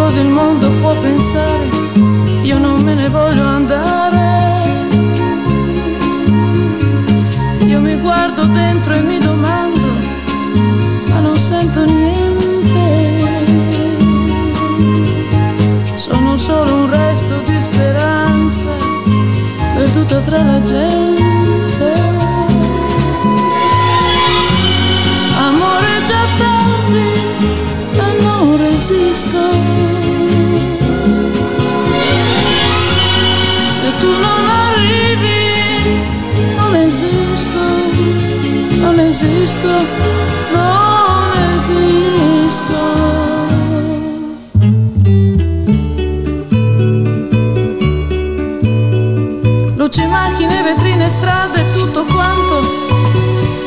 cosa 0.00 0.20
il 0.20 0.28
mondo 0.28 0.70
può 0.80 0.94
pensare, 0.98 1.68
io 2.42 2.58
non 2.58 2.80
me 2.82 2.94
ne 2.94 3.08
voglio 3.10 3.44
andare. 3.44 4.28
Io 7.66 7.80
mi 7.80 7.96
guardo 7.96 8.46
dentro 8.46 8.94
e 8.94 9.00
mi 9.02 9.18
domando, 9.18 9.86
ma 11.08 11.20
non 11.20 11.36
sento 11.36 11.84
niente. 11.84 12.82
Sono 15.96 16.36
solo 16.38 16.72
un 16.82 16.90
resto 16.90 17.34
di 17.44 17.60
speranza 17.60 18.72
perduta 19.76 20.18
tra 20.20 20.42
la 20.42 20.62
gente. 20.62 21.88
Amore 25.46 25.92
già 26.06 26.24
tardi, 26.38 27.08
e 27.92 28.22
non 28.22 28.56
resisto. 28.56 29.89
Esisto, 39.22 39.68
non 40.52 41.54
esisto. 41.54 42.78
Luci, 49.76 50.06
macchine, 50.06 50.62
vetrine, 50.62 51.08
strade, 51.10 51.70
tutto 51.72 52.04
quanto 52.04 52.62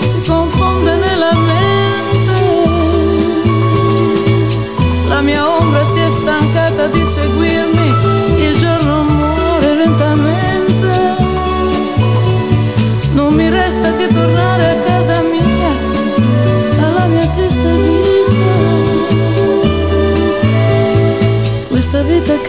si 0.02 0.20
confonde 0.26 0.96
nella 0.96 1.34
mente. 1.34 2.42
La 5.08 5.22
mia 5.22 5.48
ombra 5.48 5.86
si 5.86 6.00
è 6.00 6.10
stancata 6.10 6.88
di 6.88 7.06
seguirmi, 7.06 7.53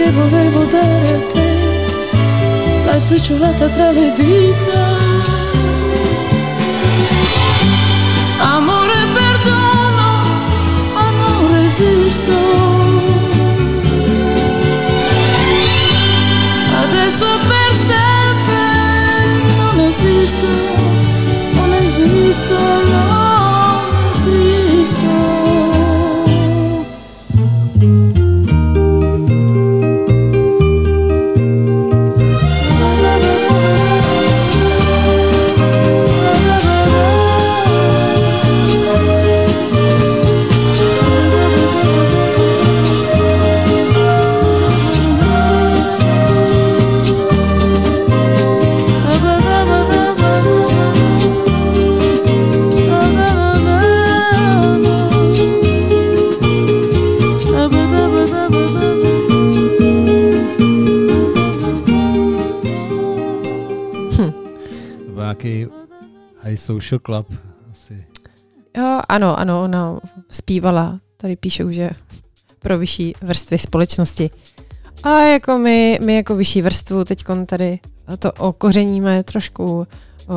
che 0.04 0.10
volevo 0.10 0.64
dare 0.64 1.12
a 1.14 1.20
te 1.32 1.48
l'hai 2.84 3.00
spicciolata 3.00 3.68
tra 3.68 3.90
le 3.90 4.12
dita. 4.12 4.82
Amore, 8.54 8.98
perdono, 9.14 10.08
ma 10.92 11.06
non 11.20 11.52
resisto. 11.52 12.36
Adesso 16.82 17.26
per 17.48 17.72
sempre 17.90 18.62
non 19.56 19.80
esisto, 19.80 20.46
non 21.54 21.72
esisto, 21.72 22.56
non 22.92 24.10
esisto. 24.10 25.73
Social 66.64 67.00
club. 67.07 67.27
Asi. 67.72 68.05
Jo, 68.77 69.00
ano, 69.09 69.38
ano, 69.38 69.62
ona 69.62 70.00
zpívala, 70.31 71.00
tady 71.16 71.37
píšou, 71.37 71.70
že 71.70 71.90
pro 72.59 72.79
vyšší 72.79 73.14
vrstvy 73.22 73.59
společnosti. 73.59 74.31
A 75.03 75.20
jako 75.20 75.59
my, 75.59 75.98
my 76.05 76.16
jako 76.16 76.37
vyšší 76.37 76.62
vrstvu 76.62 77.05
teď 77.05 77.24
tady 77.46 77.79
to 78.18 78.33
okořeníme 78.33 79.24
trošku 79.24 79.87
o, 80.29 80.37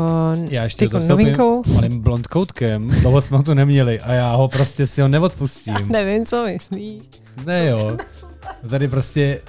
Já 0.49 0.63
ještě 0.63 0.89
to 0.89 0.99
novinkou. 0.99 1.63
malým 1.73 1.99
blond 1.99 2.27
koutkem, 2.27 2.87
dlouho 2.87 3.21
jsme 3.21 3.37
ho 3.37 3.43
tu 3.43 3.53
neměli 3.53 3.99
a 3.99 4.13
já 4.13 4.35
ho 4.35 4.47
prostě 4.47 4.87
si 4.87 5.01
ho 5.01 5.07
neodpustím. 5.07 5.75
Nevím, 5.89 6.25
co 6.25 6.45
myslíš. 6.45 7.01
Ne 7.45 7.67
jo. 7.67 7.97
Tady 8.69 8.87
prostě 8.87 9.41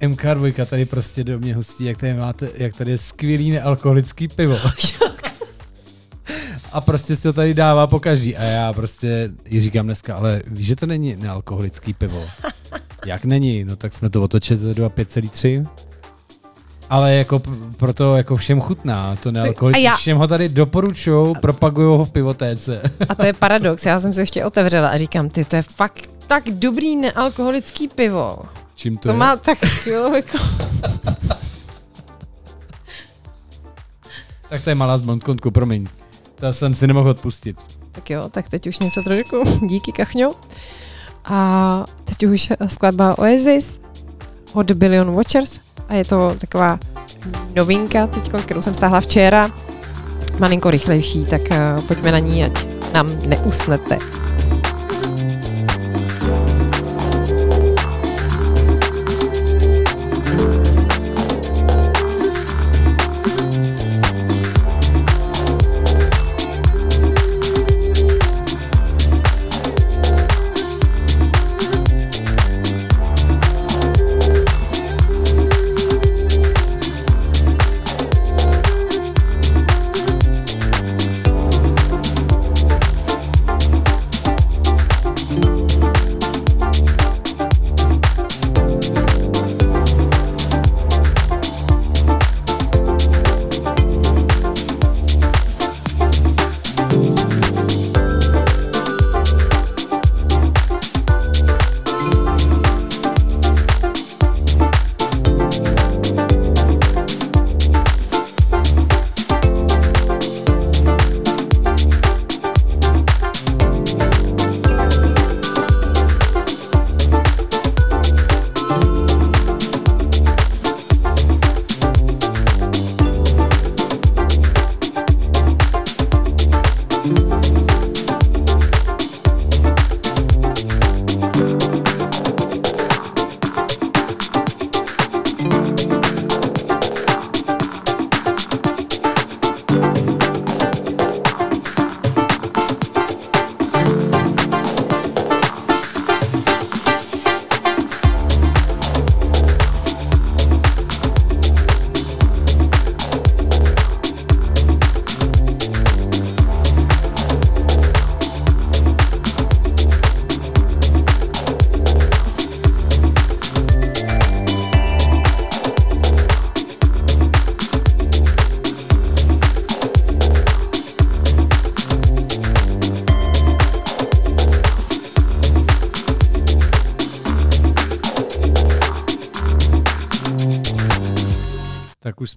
MK2 0.00 0.66
tady 0.66 0.84
prostě 0.84 1.24
do 1.24 1.38
mě 1.38 1.54
hustí, 1.54 1.84
jak 1.84 1.98
tady 1.98 2.14
máte, 2.14 2.48
jak 2.54 2.76
tady 2.76 2.90
je 2.90 2.98
skvělý 2.98 3.50
nealkoholický 3.50 4.28
pivo. 4.28 4.56
A 6.74 6.80
prostě 6.80 7.16
si 7.16 7.28
ho 7.28 7.32
tady 7.32 7.54
dává 7.54 7.86
po 7.86 8.00
každý. 8.00 8.36
A 8.36 8.42
já 8.42 8.72
prostě 8.72 9.30
jí 9.46 9.60
říkám 9.60 9.86
dneska, 9.86 10.16
ale 10.16 10.42
víš, 10.46 10.66
že 10.66 10.76
to 10.76 10.86
není 10.86 11.16
nealkoholický 11.16 11.92
pivo. 11.94 12.20
Jak 13.06 13.24
není? 13.24 13.64
No 13.64 13.76
tak 13.76 13.92
jsme 13.92 14.10
to 14.10 14.20
otočili 14.22 14.56
ze 14.58 14.72
5,3. 14.72 15.66
Ale 16.90 17.14
jako 17.14 17.42
proto 17.76 18.16
jako 18.16 18.36
všem 18.36 18.60
chutná, 18.60 19.16
to 19.16 19.30
nealkoholický. 19.30 19.86
a 19.86 19.90
já- 19.90 19.96
Všem 19.96 20.18
ho 20.18 20.26
tady 20.26 20.48
doporučují, 20.48 21.34
propagují 21.40 21.86
ho 21.98 22.04
v 22.04 22.10
pivotéce. 22.10 22.82
A 23.08 23.14
to 23.14 23.26
je 23.26 23.32
paradox, 23.38 23.86
já 23.86 24.00
jsem 24.00 24.12
se 24.14 24.22
ještě 24.22 24.44
otevřela 24.44 24.88
a 24.88 24.96
říkám, 24.96 25.28
ty, 25.28 25.44
to 25.44 25.56
je 25.56 25.62
fakt 25.62 26.10
tak 26.26 26.44
dobrý 26.50 26.96
nealkoholický 26.96 27.88
pivo. 27.88 28.38
Čím 28.74 28.96
to, 28.96 29.02
To 29.02 29.08
je? 29.08 29.16
má 29.18 29.36
tak 29.36 29.66
skvělou 29.66 30.14
jako... 30.14 30.38
Tak 34.48 34.64
to 34.64 34.70
je 34.70 34.74
malá 34.74 34.98
zblondkontku, 34.98 35.50
promiň. 35.50 35.88
To 36.34 36.52
jsem 36.52 36.74
si 36.74 36.86
nemohl 36.86 37.10
odpustit. 37.10 37.56
Tak 37.92 38.10
jo, 38.10 38.28
tak 38.28 38.48
teď 38.48 38.66
už 38.66 38.78
něco 38.78 39.02
trošku. 39.02 39.42
Díky, 39.66 39.92
Kachňo. 39.92 40.30
A 41.24 41.84
teď 42.04 42.26
už 42.26 42.52
skladba 42.66 43.18
Oasis 43.18 43.80
od 44.52 44.72
Billion 44.72 45.14
Watchers 45.14 45.60
a 45.88 45.94
je 45.94 46.04
to 46.04 46.34
taková 46.38 46.78
novinka, 47.54 48.06
teď, 48.06 48.32
kterou 48.42 48.62
jsem 48.62 48.74
stáhla 48.74 49.00
včera, 49.00 49.50
malinko 50.38 50.70
rychlejší, 50.70 51.24
tak 51.24 51.40
uh, 51.50 51.86
pojďme 51.86 52.12
na 52.12 52.18
ní, 52.18 52.44
ať 52.44 52.66
nám 52.92 53.28
neusnete. 53.28 53.98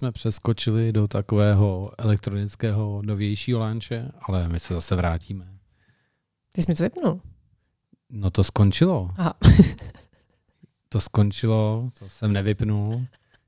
Jsme 0.08 0.12
přeskočili 0.12 0.92
do 0.92 1.08
takového 1.08 1.90
elektronického 1.98 3.02
novějšího 3.04 3.60
lanče, 3.60 4.10
ale 4.22 4.48
my 4.48 4.60
se 4.60 4.74
zase 4.74 4.96
vrátíme. 4.96 5.46
Ty 6.52 6.62
jsi 6.62 6.70
mi 6.70 6.74
to 6.74 6.82
vypnul. 6.82 7.20
No 8.10 8.30
to 8.30 8.44
skončilo. 8.44 9.10
Aha. 9.16 9.34
To 10.90 11.00
skončilo, 11.00 11.90
to 11.98 12.08
jsem 12.08 12.32
nevypnul. 12.32 13.04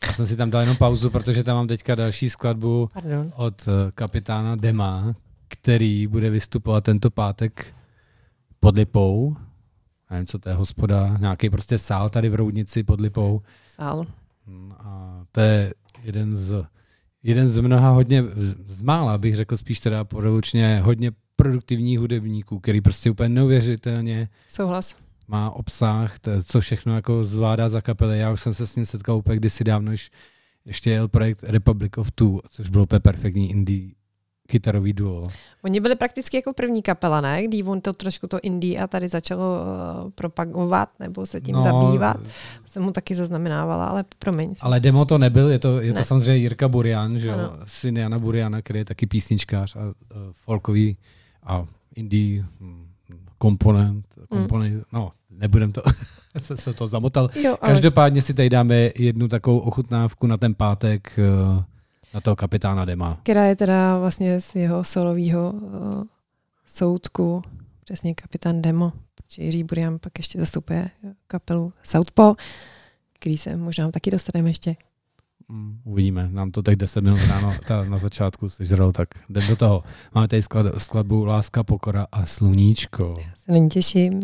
Já 0.06 0.12
jsem 0.12 0.26
si 0.26 0.36
tam 0.36 0.50
dal 0.50 0.60
jenom 0.60 0.76
pauzu, 0.76 1.10
protože 1.10 1.44
tam 1.44 1.56
mám 1.56 1.66
teďka 1.68 1.94
další 1.94 2.30
skladbu 2.30 2.88
Pardon. 2.92 3.32
od 3.36 3.68
eh, 3.68 3.92
kapitána 3.94 4.56
Dema, 4.56 5.14
který 5.48 6.06
bude 6.06 6.30
vystupovat 6.30 6.84
tento 6.84 7.10
pátek 7.10 7.74
pod 8.60 8.76
Lipou. 8.76 9.36
Nevím, 10.10 10.26
co 10.26 10.38
to 10.38 10.48
je 10.48 10.54
hospoda, 10.54 11.16
nějaký 11.20 11.50
prostě 11.50 11.78
sál 11.78 12.08
tady 12.08 12.28
v 12.28 12.34
Roudnici 12.34 12.82
pod 12.82 13.00
Lipou. 13.00 13.42
Sál. 13.66 14.06
Mm, 14.46 14.72
A 14.78 15.20
to 15.32 15.40
je 15.40 15.74
jeden 16.02 16.36
z, 16.36 16.64
jeden 17.22 17.48
z 17.48 17.60
mnoha 17.60 17.90
hodně, 17.90 18.24
z 18.64 18.82
mála 18.82 19.18
bych 19.18 19.36
řekl 19.36 19.56
spíš 19.56 19.80
teda 19.80 20.04
porelučně 20.04 20.80
hodně 20.84 21.12
produktivních 21.36 21.98
hudebníků, 21.98 22.60
který 22.60 22.80
prostě 22.80 23.10
úplně 23.10 23.28
neuvěřitelně 23.28 24.28
Souhlas. 24.48 24.96
má 25.28 25.50
obsah, 25.50 26.18
to, 26.18 26.30
co 26.42 26.60
všechno 26.60 26.94
jako 26.94 27.24
zvládá 27.24 27.68
za 27.68 27.80
kapely. 27.80 28.18
Já 28.18 28.32
už 28.32 28.40
jsem 28.40 28.54
se 28.54 28.66
s 28.66 28.76
ním 28.76 28.86
setkal 28.86 29.16
úplně 29.16 29.36
kdysi 29.36 29.64
dávno, 29.64 29.90
když 29.90 30.10
ještě 30.64 30.90
jel 30.90 31.08
projekt 31.08 31.42
Republic 31.42 31.92
of 31.96 32.10
Two, 32.10 32.40
což 32.50 32.68
bylo 32.68 32.82
úplně 32.82 33.00
perfektní 33.00 33.50
indie 33.50 33.90
kytarový 34.50 34.92
duo. 34.92 35.26
Oni 35.62 35.80
byli 35.80 35.96
prakticky 35.96 36.36
jako 36.36 36.52
první 36.52 36.82
kapela, 36.82 37.20
ne? 37.20 37.44
Kdy 37.44 37.62
on 37.62 37.80
to 37.80 37.92
trošku 37.92 38.26
to 38.26 38.38
indie 38.42 38.80
a 38.80 38.86
tady 38.86 39.08
začalo 39.08 39.44
uh, 39.44 40.10
propagovat 40.10 40.88
nebo 41.00 41.26
se 41.26 41.40
tím 41.40 41.54
no, 41.54 41.62
zabývat. 41.62 42.16
Jsem 42.66 42.82
mu 42.82 42.92
taky 42.92 43.14
zaznamenávala, 43.14 43.86
ale 43.86 44.04
promiň. 44.18 44.54
Ale 44.60 44.80
demo 44.80 45.04
to 45.04 45.18
nebyl, 45.18 45.48
je 45.48 45.58
to, 45.58 45.80
je 45.80 45.92
to 45.92 45.98
Ne. 45.98 46.04
samozřejmě 46.04 46.36
Jirka 46.36 46.68
Burian, 46.68 47.18
že 47.18 47.28
jo, 47.28 47.52
syn 47.66 47.96
Jana 47.96 48.18
Buriana, 48.18 48.62
který 48.62 48.78
je 48.78 48.84
taky 48.84 49.06
písničkář 49.06 49.76
a 49.76 49.80
uh, 49.80 49.92
folkový 50.32 50.96
a 51.42 51.64
indie 51.94 52.44
hm, 52.60 52.86
komponent, 53.38 54.06
komponent, 54.28 54.74
mm. 54.74 54.82
no, 54.92 55.10
nebudem 55.30 55.72
to, 55.72 55.82
se, 56.38 56.56
se 56.56 56.72
to 56.72 56.86
zamotal. 56.86 57.30
Jo, 57.42 57.56
ale 57.60 57.72
Každopádně 57.72 58.22
si 58.22 58.34
tady 58.34 58.50
dáme 58.50 58.90
jednu 58.98 59.28
takovou 59.28 59.58
ochutnávku 59.58 60.26
na 60.26 60.36
ten 60.36 60.54
pátek 60.54 61.18
uh, 61.18 61.62
na 62.14 62.20
toho 62.20 62.36
kapitána 62.36 62.84
Dema. 62.84 63.18
která 63.22 63.44
je 63.44 63.56
teda 63.56 63.98
vlastně 63.98 64.40
z 64.40 64.54
jeho 64.54 64.84
solového 64.84 65.52
uh, 65.52 66.04
soudku, 66.66 67.42
přesně 67.84 68.14
kapitán 68.14 68.62
Demo, 68.62 68.92
protože 69.14 69.42
Jiří 69.42 69.64
Burian 69.64 69.98
pak 69.98 70.18
ještě 70.18 70.38
zastupuje 70.40 70.90
kapelu 71.26 71.72
Southpaw, 71.82 72.34
který 73.12 73.38
se 73.38 73.56
možná 73.56 73.90
taky 73.90 74.10
dostaneme 74.10 74.50
ještě. 74.50 74.76
mm, 75.48 75.80
uvidíme. 75.84 76.28
Nám 76.32 76.50
to 76.50 76.62
teď 76.62 76.78
10 76.78 77.00
minut 77.04 77.20
ráno 77.28 77.54
ta, 77.68 77.84
na 77.84 77.98
začátku 77.98 78.48
sežralo, 78.48 78.92
tak 78.92 79.08
jdem 79.28 79.46
do 79.48 79.56
toho. 79.56 79.82
Máme 80.14 80.28
tady 80.28 80.42
sklad, 80.42 80.66
skladbu 80.78 81.24
Láska, 81.24 81.64
pokora 81.64 82.06
a 82.12 82.26
sluníčko. 82.26 83.16
Se 83.44 83.52
není 83.52 83.68
těším. 83.68 84.20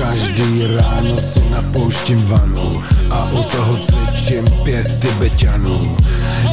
Každý 0.00 0.64
ráno 0.66 1.20
si 1.20 1.44
napouštím 1.50 2.24
vanu 2.24 2.82
a 3.10 3.28
u 3.32 3.42
toho 3.42 3.76
cvičím 3.76 4.44
pět 4.64 4.88
tibetanů. 4.98 5.96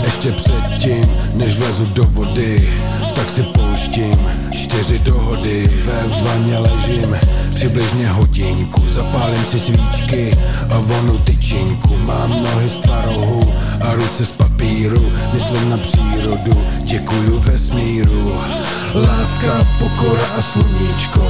Ještě 0.03 0.31
předtím, 0.31 1.05
než 1.33 1.57
vlezu 1.57 1.85
do 1.85 2.03
vody, 2.03 2.73
tak 3.15 3.29
si 3.29 3.43
pouštím 3.43 4.19
čtyři 4.51 4.99
dohody. 4.99 5.69
Ve 5.85 6.07
vaně 6.23 6.57
ležím 6.57 7.15
přibližně 7.49 8.07
hodinku, 8.07 8.83
zapálím 8.87 9.43
si 9.43 9.59
svíčky 9.59 10.37
a 10.69 10.79
vonu 10.79 11.17
tyčinku. 11.17 11.97
Mám 11.97 12.29
nohy 12.29 12.69
z 12.69 12.77
tvarohu 12.77 13.53
a 13.81 13.93
ruce 13.93 14.25
z 14.25 14.35
papíru, 14.35 15.11
myslím 15.33 15.69
na 15.69 15.77
přírodu, 15.77 16.65
děkuju 16.83 17.39
vesmíru. 17.39 18.31
Láska, 18.93 19.67
pokora 19.79 20.27
a 20.37 20.41
sluníčko 20.41 21.27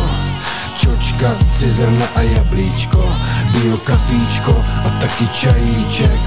čočka, 0.77 1.35
cizrna 1.49 2.05
a 2.15 2.21
jablíčko, 2.21 3.15
bio 3.51 3.77
kafíčko 3.77 4.65
a 4.85 4.89
taky 4.89 5.27
čajíček 5.27 6.23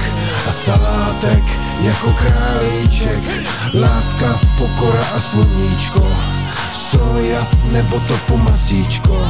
a 0.49 0.51
salátek 0.51 1.45
jako 1.81 2.13
králíček, 2.13 3.25
láska, 3.75 4.41
pokora 4.59 5.07
a 5.15 5.19
sluníčko, 5.19 6.07
soja 6.73 7.47
nebo 7.73 8.01
tofu 8.01 8.37
masíčko, 8.37 9.27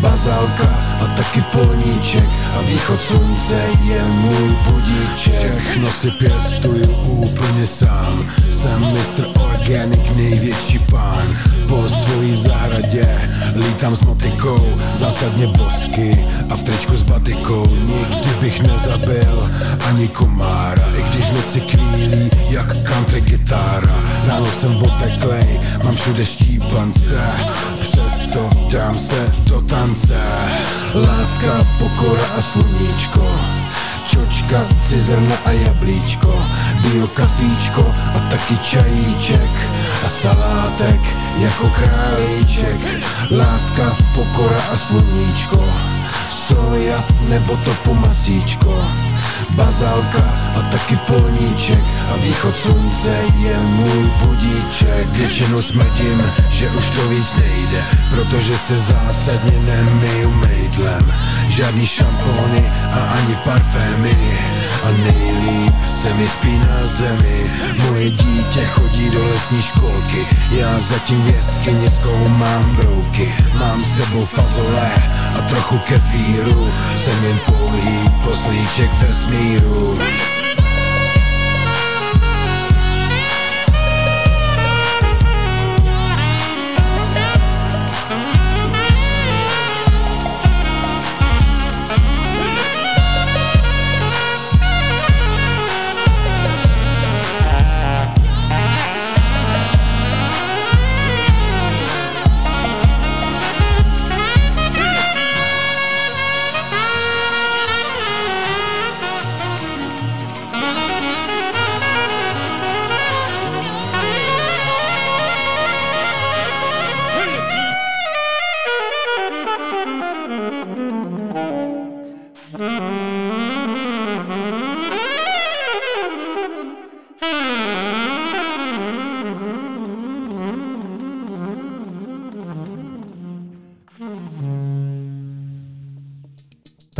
bazálka 0.00 0.68
a 1.00 1.06
taky 1.06 1.42
polníček 1.42 2.28
a 2.58 2.62
východ 2.62 3.02
slunce 3.02 3.56
je 3.84 4.02
můj 4.02 4.56
budíček. 4.70 5.58
Všechno 5.58 5.90
si 5.90 6.10
pěstuju 6.10 6.96
úplně 7.02 7.66
sám, 7.66 8.22
jsem 8.50 8.92
mistr 8.92 9.26
organic, 9.54 10.12
největší 10.16 10.78
pán, 10.78 11.36
po 11.68 11.88
svojí 11.88 12.36
zahradě 12.36 13.06
lítám 13.54 13.96
s 13.96 14.02
motikou, 14.02 14.78
zásadně 14.92 15.46
bosky 15.46 16.26
a 16.50 16.56
v 16.56 16.62
tričku 16.62 16.96
s 16.96 17.02
batikou. 17.02 17.66
Nikdy 17.66 18.30
bych 18.40 18.62
nezabil 18.62 19.50
ani 19.88 20.08
komára, 20.08 20.84
i 20.98 21.02
když 21.02 21.30
noci 21.30 21.60
kvílí 21.60 22.30
jak 22.50 22.88
country 22.88 23.20
gitára. 23.20 24.02
Ráno 24.26 24.46
jsem 24.46 24.76
oteklej, 24.76 25.60
mám 25.84 25.94
všude 25.94 26.24
štípance, 26.24 27.20
přesto 28.32 28.50
dám 28.78 28.98
se 28.98 29.34
do 29.50 29.60
tance. 29.60 30.20
Láska, 30.94 31.66
pokora 31.78 32.24
a 32.38 32.40
sluníčko, 32.40 33.40
čočka, 34.04 34.66
cizrna 34.78 35.36
a 35.44 35.50
jablíčko, 35.50 36.46
bio 36.82 37.06
kafíčko 37.06 37.94
a 38.14 38.18
taky 38.30 38.56
čajíček. 38.56 39.50
A 40.04 40.08
salátek 40.08 41.00
jako 41.38 41.68
králíček, 41.68 42.80
láska, 43.30 43.96
pokora 44.14 44.62
a 44.72 44.76
sluníčko, 44.76 45.68
soja 46.30 47.04
nebo 47.28 47.56
tofu 47.56 47.94
masíčko, 47.94 48.84
bazálka 49.56 50.22
a 50.54 50.60
taky 50.70 50.96
polníček 50.96 51.84
a 52.12 52.16
východ 52.16 52.56
slunce 52.56 53.16
je 53.38 53.58
můj 53.58 54.10
budíček. 54.24 55.08
Většinou 55.12 55.62
smrdím, 55.62 56.32
že 56.50 56.70
už 56.70 56.90
to 56.90 57.08
víc 57.08 57.36
nejde, 57.36 57.84
protože 58.10 58.58
se 58.58 58.76
zásadně 58.76 59.58
nemiju 59.58 60.30
mejdlem. 60.30 61.12
Žádný 61.48 61.86
šampony 61.86 62.72
a 62.92 62.98
ani 62.98 63.36
parfémy 63.36 64.16
a 64.84 64.88
nejlíp 64.90 65.74
se 65.88 66.14
mi 66.14 66.28
spí 66.28 66.58
na 66.58 66.86
zemi. 66.86 67.50
Moje 67.88 68.10
dítě 68.10 68.64
chodí 68.64 69.10
do 69.10 69.26
lesní 69.26 69.62
školky, 69.62 70.26
já 70.50 70.80
zatím 70.80 71.22
v 71.22 71.34
jeskyni 71.34 71.90
zkoumám 71.90 72.76
brouky. 72.76 73.34
Mám 73.58 73.82
s 73.82 73.96
sebou 73.96 74.24
fazole 74.24 74.90
a 75.38 75.40
trochu 75.40 75.78
kefíru, 75.78 76.68
jsem 76.94 77.24
jen 77.24 77.38
pouhý 77.46 78.10
poslíček 78.24 78.90
vesmíru. 79.02 79.41
dinheiro 79.42 80.41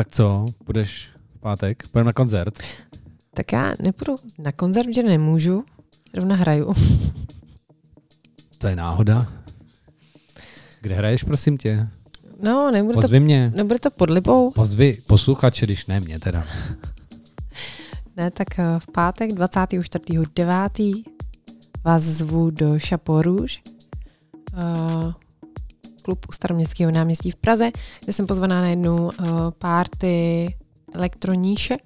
Tak 0.02 0.12
co, 0.12 0.44
budeš 0.66 1.08
v 1.36 1.40
pátek? 1.40 1.82
Půjdeme 1.92 2.06
na 2.06 2.12
koncert? 2.12 2.58
Tak 3.34 3.52
já 3.52 3.72
nepůjdu 3.82 4.14
na 4.38 4.52
koncert, 4.52 4.94
že 4.94 5.02
nemůžu. 5.02 5.64
Zrovna 6.12 6.34
hraju. 6.34 6.72
To 8.58 8.66
je 8.66 8.76
náhoda. 8.76 9.32
Kde 10.80 10.94
hraješ, 10.94 11.22
prosím 11.22 11.58
tě? 11.58 11.88
No, 12.40 12.70
nebude 12.70 12.94
to, 12.94 13.00
Pozvi 13.00 13.20
mě. 13.20 13.52
nebude 13.56 13.78
to 13.78 13.90
pod 13.90 14.10
Lipou. 14.10 14.50
Pozvi 14.50 14.98
posluchače, 15.06 15.66
když 15.66 15.86
ne 15.86 16.00
mě 16.00 16.18
teda. 16.18 16.44
Ne, 18.16 18.30
tak 18.30 18.58
eh, 18.58 18.64
v 18.78 18.86
pátek 18.86 19.30
24.9. 19.30 21.04
vás 21.84 22.02
zvu 22.02 22.50
do 22.50 22.78
Rouge, 23.22 23.56
uh, 24.54 25.12
klub 26.02 26.26
u 26.28 26.32
staroměstského 26.32 26.92
náměstí 26.92 27.30
v 27.30 27.36
Praze, 27.36 27.70
kde 28.04 28.12
jsem 28.12 28.26
pozvaná 28.26 28.60
na 28.60 28.68
jednu 28.68 28.96
uh, 29.04 29.10
party 29.58 30.46
elektroníše, 30.92 31.76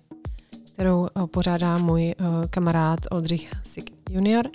kterou 0.74 1.00
uh, 1.00 1.26
pořádá 1.26 1.78
můj 1.78 2.14
uh, 2.20 2.46
kamarád 2.50 3.00
Oldřich 3.10 3.50
Sik 3.64 3.90
junior 4.10 4.46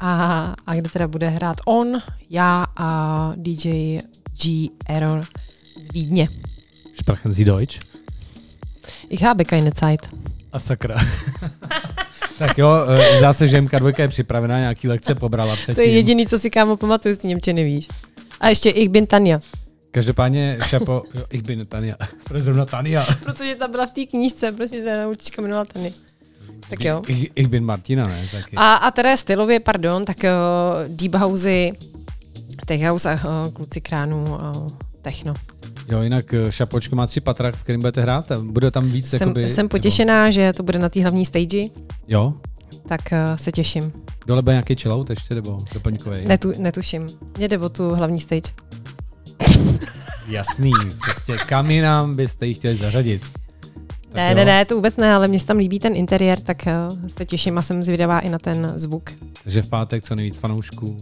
a, 0.00 0.42
a 0.66 0.74
kde 0.74 0.90
teda 0.90 1.08
bude 1.08 1.28
hrát 1.28 1.56
on, 1.66 2.02
já 2.30 2.66
a 2.76 3.32
DJ 3.36 3.98
G 4.42 4.70
Error 4.86 5.24
z 5.84 5.92
Vídně. 5.92 6.28
Sprechen 6.94 7.34
Sie 7.34 7.44
Deutsch? 7.44 7.80
Ich 9.08 9.22
habe 9.22 9.44
keine 9.44 9.72
Zeit. 9.72 10.08
A 10.52 10.60
sakra. 10.60 10.96
tak 12.38 12.58
jo, 12.58 12.70
eh, 12.88 13.18
zdá 13.18 13.32
se, 13.32 13.48
že 13.48 13.60
MK2 13.60 14.00
je 14.00 14.08
připravená, 14.08 14.60
nějaký 14.60 14.88
lekce 14.88 15.14
pobrala 15.14 15.56
předtím. 15.56 15.74
To 15.74 15.80
je 15.80 15.86
jediný, 15.86 16.26
co 16.26 16.38
si 16.38 16.50
kámo 16.50 16.76
pamatuju 16.76 17.14
z 17.14 17.22
Němčiny, 17.22 17.64
víš. 17.64 17.88
A 18.40 18.48
ještě 18.48 18.70
Ich 18.70 18.88
bin 18.88 19.06
Tanja. 19.06 19.40
Každopádně 19.90 20.58
šapo, 20.62 21.02
jo, 21.14 21.24
ich 21.30 21.42
bin 21.42 21.66
Tania. 21.66 21.96
Proč 22.24 22.42
zrovna 22.42 22.66
Tania? 22.66 23.06
Protože 23.22 23.54
ta 23.54 23.68
byla 23.68 23.86
v 23.86 23.92
té 23.92 24.06
knížce, 24.06 24.52
prostě 24.52 24.82
se 24.82 25.02
naučička 25.02 25.42
jmenovala 25.42 25.64
Tanja. 25.64 25.90
Tak 26.70 26.84
jo. 26.84 27.02
Ich, 27.08 27.30
ich 27.34 27.48
bin 27.48 27.64
Martina, 27.64 28.04
ne? 28.04 28.28
Taky. 28.32 28.56
A, 28.56 28.74
a 28.74 28.90
teda 28.90 29.16
stylově, 29.16 29.60
pardon, 29.60 30.04
tak 30.04 30.16
uh, 30.16 30.96
Deep 30.96 31.14
Housey, 31.14 31.72
Tech 32.66 32.82
House 32.82 33.10
a 33.10 33.14
uh, 33.14 33.52
kluci 33.52 33.80
kránů 33.80 34.24
uh, 34.24 34.68
techno. 35.02 35.34
Jo, 35.88 36.02
jinak 36.02 36.34
eh, 36.34 36.52
šapočko 36.52 36.96
má 36.96 37.06
tři 37.06 37.20
patra, 37.20 37.52
v 37.52 37.62
kterým 37.62 37.80
budete 37.80 38.02
hrát. 38.02 38.32
Bude 38.42 38.70
tam 38.70 38.88
víc, 38.88 39.08
Jsem, 39.08 39.20
jakoby... 39.20 39.46
jsem 39.46 39.68
potěšená, 39.68 40.30
že 40.30 40.52
to 40.52 40.62
bude 40.62 40.78
na 40.78 40.88
té 40.88 41.02
hlavní 41.02 41.26
stage, 41.26 41.56
Nebo, 41.56 41.72
jo? 42.08 42.34
tak 42.88 43.00
uh, 43.12 43.36
se 43.36 43.52
těším. 43.52 43.92
Dole 44.26 44.42
bude 44.42 44.52
nějaký 44.52 44.76
chillout 44.76 45.10
ještě, 45.10 45.34
nebo 45.34 45.58
doplňkový? 45.74 46.26
Netu, 46.26 46.52
netuším. 46.58 47.06
Mě 47.38 47.48
jde 47.48 47.58
o 47.58 47.68
tu 47.68 47.88
hlavní 47.94 48.20
stage. 48.20 48.52
Jasný, 50.28 50.72
prostě 51.04 51.36
kam 51.46 51.70
jinam 51.70 52.16
byste 52.16 52.46
ji 52.46 52.54
chtěli 52.54 52.76
zařadit? 52.76 53.22
Tak 53.22 54.14
Ne, 54.14 54.28
jo. 54.30 54.36
ne, 54.36 54.44
ne, 54.44 54.64
to 54.64 54.74
vůbec 54.74 54.96
ne, 54.96 55.14
ale 55.14 55.28
mně 55.28 55.40
se 55.40 55.46
tam 55.46 55.56
líbí 55.56 55.78
ten 55.78 55.96
interiér, 55.96 56.40
tak 56.40 56.66
eh, 56.66 56.74
se 57.08 57.24
těším 57.24 57.58
a 57.58 57.62
jsem 57.62 57.82
zvědavá 57.82 58.20
i 58.20 58.28
na 58.28 58.38
ten 58.38 58.72
zvuk. 58.76 59.10
Takže 59.44 59.62
v 59.62 59.68
pátek 59.68 60.04
co 60.04 60.14
nejvíc 60.14 60.36
fanoušků. 60.36 60.96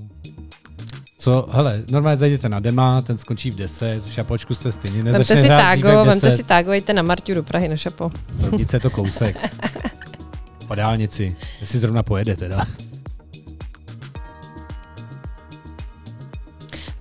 Co, 1.19 1.47
hele, 1.51 1.83
normálně 1.91 2.17
zajděte 2.17 2.49
na 2.49 2.61
Dema, 2.61 3.03
ten 3.03 3.17
skončí 3.17 3.51
v 3.51 3.57
10, 3.57 4.05
v 4.05 4.13
šapočku 4.13 4.55
jste 4.55 4.73
stejně 4.73 4.97
Vemte 5.03 5.19
nezačne 5.19 5.37
si 5.37 5.47
hrát 5.49 5.73
dřív 5.73 5.85
tágo, 5.85 6.05
vemte 6.05 6.27
10. 6.27 6.37
si 6.37 6.45
tágo, 6.45 6.73
jděte 6.73 6.93
na 6.93 7.03
Marťu 7.03 7.35
do 7.35 7.43
Prahy 7.43 7.69
na 7.69 7.77
šapo. 7.77 8.11
Nic 8.59 8.73
je 8.73 8.81
to 8.81 8.91
kousek. 8.91 9.37
Po 10.69 10.75
dálnici, 10.75 11.37
jestli 11.61 11.79
zrovna 11.79 12.03
pojede 12.03 12.37
teda. 12.37 12.67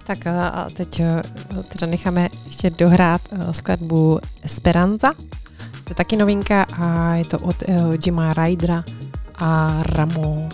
Tak 0.07 0.27
a 0.27 0.47
a 0.47 0.69
teď 0.69 0.99
eh, 0.99 1.21
teda 1.69 1.87
necháme 1.87 2.27
ještě 2.45 2.69
dohrát 2.69 3.21
eh, 3.31 3.53
skladbu 3.53 4.19
Esperanza. 4.43 5.13
To 5.57 5.91
je 5.91 5.95
taky 5.95 6.17
novinka 6.17 6.65
a 6.79 7.15
je 7.15 7.25
to 7.25 7.39
od 7.39 7.55
eh, 7.67 7.75
Jima 8.05 8.33
Rydera 8.33 8.83
a 9.35 9.83
Ramo. 9.83 10.49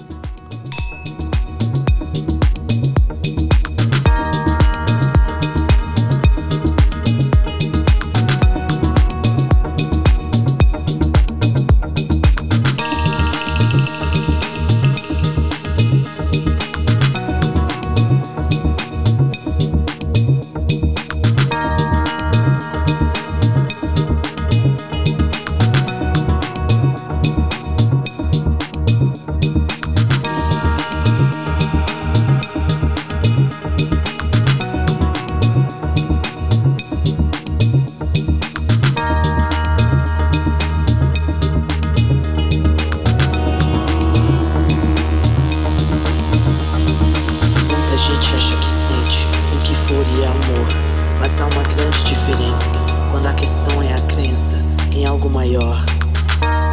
Em 55.03 55.05
algo 55.05 55.29
maior 55.29 55.83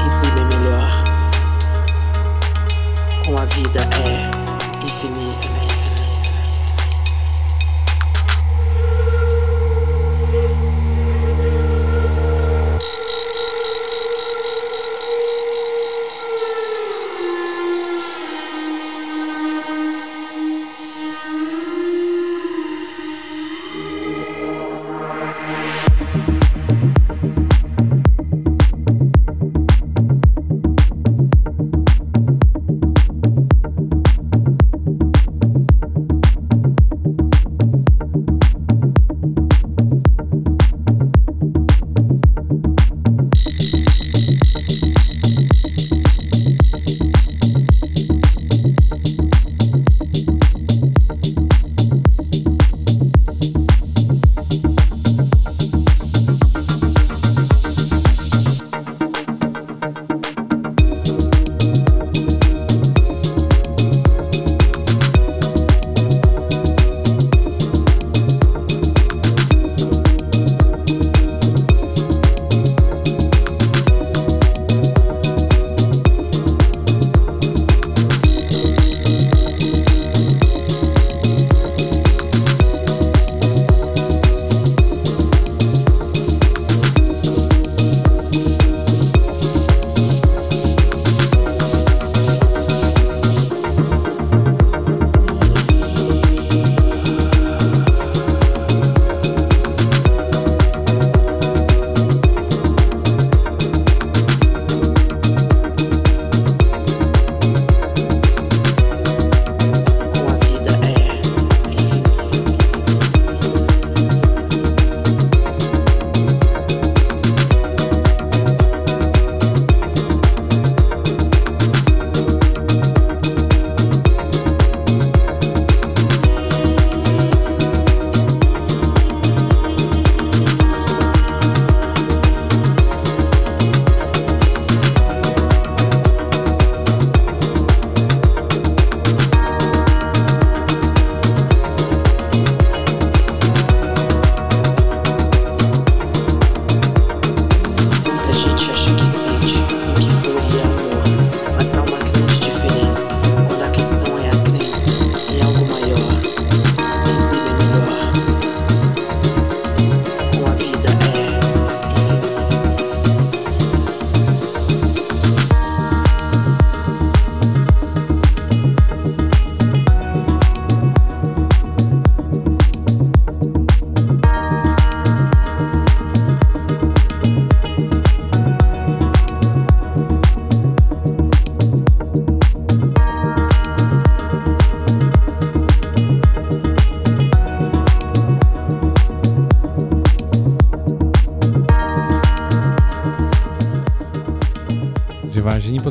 e 0.06 0.10
bem 0.30 0.44
melhor. 0.44 1.04
Com 3.26 3.36
a 3.36 3.44
vida 3.46 3.80
é 4.06 4.84
infinita. 4.84 5.59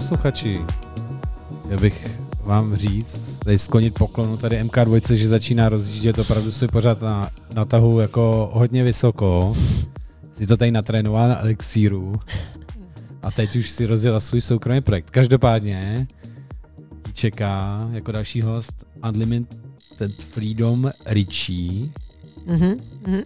Posluchači, 0.09 0.65
já 1.69 1.77
bych 1.77 2.19
vám 2.43 2.75
říct, 2.75 3.37
tady 3.39 3.59
sklonit 3.59 3.93
poklonu 3.93 4.37
tady 4.37 4.63
MK2, 4.63 5.13
že 5.13 5.27
začíná 5.27 5.69
rozjíždět 5.69 6.19
opravdu 6.19 6.51
svůj 6.51 6.67
pořád 6.67 7.01
na, 7.01 7.29
na 7.55 7.65
tahu 7.65 7.99
jako 7.99 8.49
hodně 8.53 8.83
vysoko. 8.83 9.55
Si 10.37 10.47
to 10.47 10.57
tady 10.57 10.71
natrénoval 10.71 11.29
na 11.29 11.39
elixíru 11.41 12.19
a 13.21 13.31
teď 13.31 13.55
už 13.55 13.69
si 13.69 13.85
rozjela 13.85 14.19
svůj 14.19 14.41
soukromý 14.41 14.81
projekt. 14.81 15.09
Každopádně 15.09 16.07
čeká 17.13 17.87
jako 17.91 18.11
další 18.11 18.41
host 18.41 18.85
Unlimited 19.09 20.13
Freedom 20.17 20.91
Richie. 21.05 21.89
Mhm, 22.45 22.75
mhm. 23.07 23.21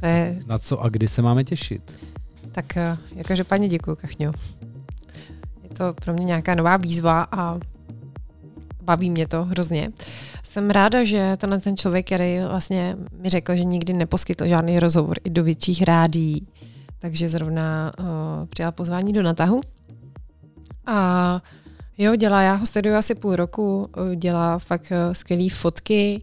To 0.00 0.06
je, 0.06 0.38
Na 0.46 0.58
co 0.58 0.80
a 0.80 0.88
kdy 0.88 1.08
se 1.08 1.22
máme 1.22 1.44
těšit? 1.44 2.08
tak 2.52 2.76
eh, 2.76 2.98
já 3.16 3.24
každopádně 3.24 3.68
děkuji, 3.68 3.96
Kachňo. 3.96 4.32
To 5.78 5.94
pro 6.04 6.12
mě 6.12 6.24
nějaká 6.24 6.54
nová 6.54 6.76
výzva 6.76 7.26
a 7.32 7.58
baví 8.82 9.10
mě 9.10 9.28
to 9.28 9.44
hrozně. 9.44 9.90
Jsem 10.42 10.70
ráda, 10.70 11.04
že 11.04 11.32
tenhle 11.36 11.60
ten 11.60 11.76
člověk, 11.76 12.06
který 12.06 12.40
vlastně 12.48 12.96
mi 13.20 13.30
řekl, 13.30 13.56
že 13.56 13.64
nikdy 13.64 13.92
neposkytl 13.92 14.46
žádný 14.46 14.80
rozhovor 14.80 15.16
i 15.24 15.30
do 15.30 15.44
větších 15.44 15.82
rádií, 15.82 16.46
takže 16.98 17.28
zrovna 17.28 17.92
uh, 17.98 18.06
přijal 18.48 18.72
pozvání 18.72 19.12
do 19.12 19.22
natahu. 19.22 19.60
A 20.86 21.42
jo, 21.98 22.16
dělá, 22.16 22.42
já 22.42 22.54
ho 22.54 22.66
sleduju 22.66 22.96
asi 22.96 23.14
půl 23.14 23.36
roku, 23.36 23.90
uh, 23.96 24.14
dělá 24.14 24.58
fakt 24.58 24.92
uh, 24.92 25.12
skvělé 25.12 25.48
fotky, 25.50 26.22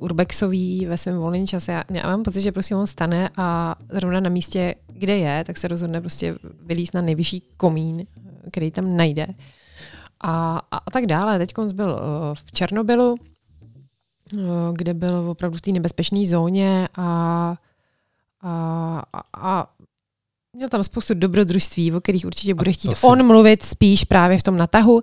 urbexový 0.00 0.86
ve 0.86 0.98
svém 0.98 1.16
volném 1.16 1.46
čase. 1.46 1.72
Já, 1.72 1.84
já 1.90 2.06
mám 2.06 2.22
pocit, 2.22 2.40
že 2.40 2.52
prostě 2.52 2.76
on 2.76 2.86
stane 2.86 3.30
a 3.36 3.74
zrovna 3.92 4.20
na 4.20 4.30
místě, 4.30 4.74
kde 4.92 5.16
je, 5.16 5.44
tak 5.44 5.58
se 5.58 5.68
rozhodne 5.68 6.00
prostě 6.00 6.34
vylíst 6.66 6.94
na 6.94 7.00
nejvyšší 7.00 7.42
komín, 7.56 8.06
který 8.50 8.70
tam 8.70 8.96
najde. 8.96 9.26
A, 10.20 10.62
a, 10.70 10.76
a 10.76 10.90
tak 10.90 11.06
dále. 11.06 11.38
Teď 11.38 11.54
byl 11.72 11.90
uh, 11.90 12.34
v 12.34 12.52
Černobylu, 12.52 13.12
uh, 13.12 14.40
kde 14.72 14.94
byl 14.94 15.30
opravdu 15.30 15.58
v 15.58 15.60
té 15.60 15.72
nebezpečné 15.72 16.26
zóně 16.26 16.88
a, 16.96 17.54
a, 18.42 19.02
a, 19.36 19.70
měl 20.52 20.68
tam 20.68 20.82
spoustu 20.82 21.14
dobrodružství, 21.14 21.92
o 21.92 22.00
kterých 22.00 22.26
určitě 22.26 22.54
bude 22.54 22.72
chtít 22.72 22.96
si- 22.96 23.06
on 23.06 23.26
mluvit 23.26 23.64
spíš 23.64 24.04
právě 24.04 24.38
v 24.38 24.42
tom 24.42 24.56
natahu. 24.56 25.02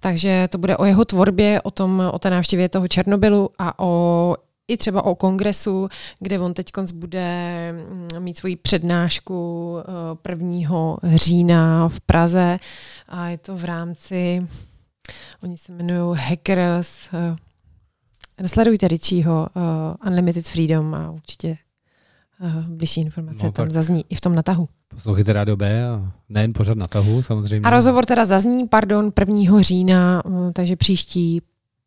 Takže 0.00 0.46
to 0.50 0.58
bude 0.58 0.76
o 0.76 0.84
jeho 0.84 1.04
tvorbě, 1.04 1.60
o, 1.62 1.70
tom, 1.70 2.10
o 2.12 2.18
té 2.18 2.30
návštěvě 2.30 2.68
toho 2.68 2.88
Černobylu 2.88 3.50
a 3.58 3.78
o 3.78 4.36
i 4.70 4.76
třeba 4.76 5.04
o 5.04 5.14
kongresu, 5.14 5.88
kde 6.20 6.38
on 6.38 6.54
teď 6.54 6.70
bude 6.94 7.72
mm, 7.72 8.08
mít 8.24 8.38
svoji 8.38 8.56
přednášku 8.56 9.76
eh, 10.26 10.30
1. 10.30 10.96
října 11.14 11.88
v 11.88 12.00
Praze 12.00 12.58
a 13.08 13.28
je 13.28 13.38
to 13.38 13.56
v 13.56 13.64
rámci, 13.64 14.46
oni 15.42 15.58
se 15.58 15.72
jmenují 15.72 16.18
Hackers, 16.18 17.08
eh, 17.12 18.48
sledujte 18.48 18.88
Richieho, 18.88 19.46
uh, 19.54 19.62
Unlimited 20.06 20.48
Freedom 20.48 20.94
a 20.94 21.10
určitě 21.10 21.56
uh, 22.40 22.64
bližší 22.66 23.00
informace 23.00 23.46
No 23.46 23.52
tam 23.52 23.70
zazní 23.70 24.04
i 24.08 24.14
v 24.14 24.20
tom 24.20 24.34
natahu. 24.34 24.68
Poslouchejte 24.88 25.32
Rádio 25.32 25.56
B 25.56 25.88
a 25.88 26.12
nejen 26.28 26.52
pořád 26.52 26.78
na 26.78 26.86
tahu 26.86 27.22
samozřejmě. 27.22 27.66
A 27.66 27.70
rozhovor 27.70 28.06
teda 28.06 28.24
zazní, 28.24 28.68
pardon, 28.68 29.12
1. 29.20 29.60
října, 29.60 30.22
eh, 30.26 30.52
takže 30.52 30.76
příští 30.76 31.42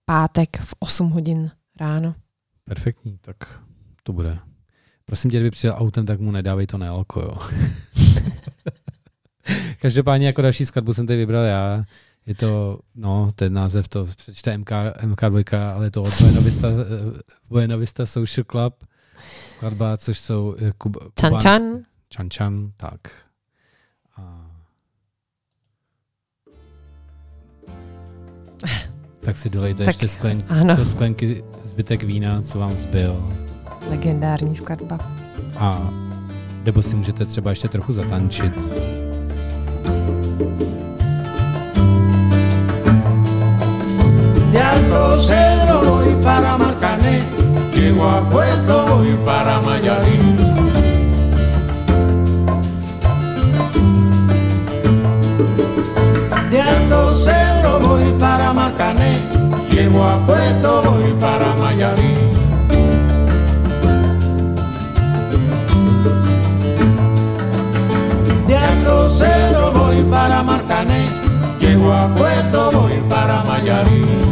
pátek 0.05 0.57
v 0.61 0.75
8 0.79 1.09
hodin 1.09 1.51
ráno. 1.79 2.15
Perfektní, 2.63 3.17
tak 3.21 3.59
to 4.03 4.13
bude. 4.13 4.39
Prosím 5.05 5.31
tě, 5.31 5.37
kdyby 5.37 5.51
přijel 5.51 5.75
autem, 5.77 6.05
tak 6.05 6.19
mu 6.19 6.31
nedávej 6.31 6.67
to 6.67 6.77
nealko, 6.77 7.21
jo. 7.21 7.37
Každopádně 9.79 10.27
jako 10.27 10.41
další 10.41 10.65
skladbu 10.65 10.93
jsem 10.93 11.07
tady 11.07 11.19
vybral 11.19 11.43
já. 11.43 11.83
Je 12.25 12.35
to, 12.35 12.79
no, 12.95 13.31
ten 13.35 13.53
název 13.53 13.87
to 13.87 14.05
přečte 14.05 14.57
MK, 14.57 14.71
MK2, 15.01 15.73
ale 15.73 15.85
je 15.85 15.91
to 15.91 16.03
od 16.03 16.21
Buena 16.21 16.41
Vista, 16.41 16.67
eh, 16.67 17.21
Buena 17.49 17.75
Vista 17.75 18.05
Social 18.05 18.45
Club 18.51 18.83
skladba, 19.49 19.97
což 19.97 20.19
jsou 20.19 20.55
eh, 20.59 20.71
Kub, 20.77 20.97
Chan 21.21 21.39
Chan, 21.39 21.83
Chan 22.15 22.29
Chan, 22.37 22.71
tak. 22.77 22.99
A... 24.17 24.51
Tak 29.25 29.37
si 29.37 29.49
dolejte 29.49 29.77
Tak, 29.85 29.87
ještě 29.87 30.07
sklen, 30.07 30.37
ano, 30.49 30.75
do 30.75 30.85
sklenky 30.85 31.43
zbytek 31.65 32.03
vína, 32.03 32.41
co 32.41 32.59
vám 32.59 32.77
zbyl. 32.77 33.23
legendární 33.89 34.55
skladba. 34.55 34.99
A 35.59 35.89
nebo 36.65 36.83
si 36.83 36.95
můžete 36.95 37.25
třeba 37.25 37.49
ještě 37.49 37.67
trochu 37.67 37.93
zatančit. 37.93 38.53
De 44.51 44.61
Alto 44.63 45.21
Cedro 45.27 45.81
voy 45.81 46.15
para 46.23 46.57
Marcané, 46.57 47.23
llego 47.75 48.03
a 48.03 48.21
Puerto 48.29 48.85
voy 48.87 49.17
para 49.25 49.61
Mayarín. 49.61 50.37
De 56.51 56.61
Alto 56.61 57.15
Cedro 57.15 57.32
voy 57.79 58.13
para 58.19 58.53
Marcané, 58.53 59.19
llego 59.69 60.03
a 60.03 60.17
Puerto 60.25 60.81
voy 60.83 61.13
para 61.19 61.53
Mayarín. 61.55 62.31
De 68.47 68.55
Alto 68.57 69.09
Cedro 69.09 69.71
voy 69.71 70.03
para 70.03 70.43
Marcané, 70.43 71.07
llego 71.59 71.93
a 71.93 72.07
Puerto 72.15 72.71
voy 72.71 73.01
para 73.09 73.43
Mayarín. 73.43 74.22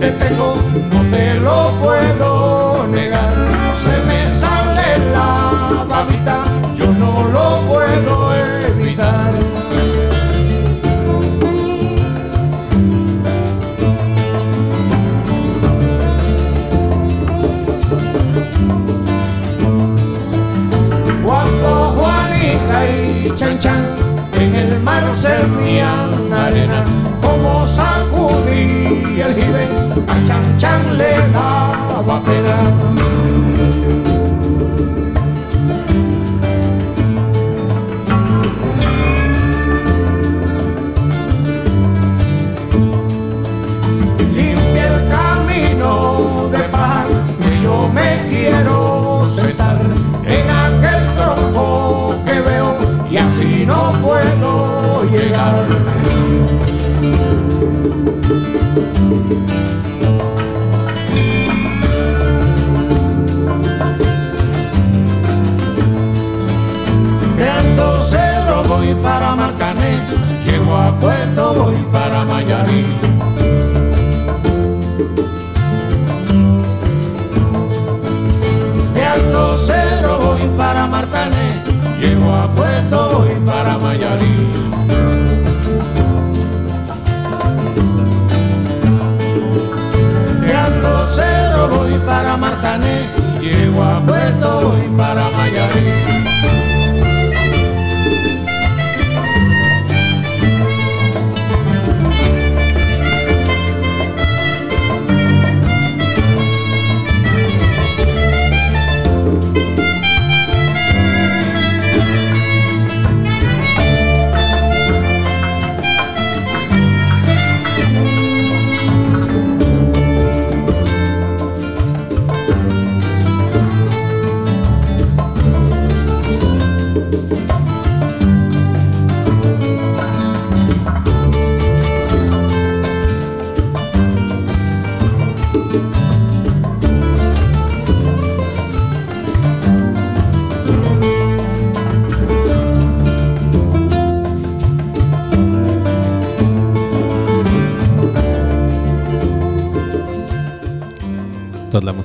Te 0.00 0.10
tengo 0.12 0.56
no 0.92 1.00
te 1.10 1.34
lo 1.40 1.70
puedo 1.82 2.86
negar. 2.88 3.34
Se 3.84 3.96
me 4.06 4.28
sale 4.28 4.98
la 5.12 5.84
babita, 5.88 6.44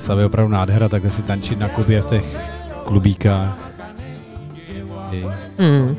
musela 0.02 0.18
být 0.18 0.24
opravdu 0.24 0.52
nádhera, 0.52 0.88
takhle 0.88 1.10
si 1.10 1.22
tančit 1.22 1.58
na 1.58 1.68
klubě 1.68 2.02
v 2.02 2.06
těch 2.06 2.36
klubíkách. 2.84 3.58
I 5.12 5.26
Hmm. 5.58 5.96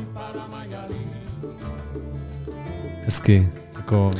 hezky. 3.04 3.48
Jako, 3.76 4.10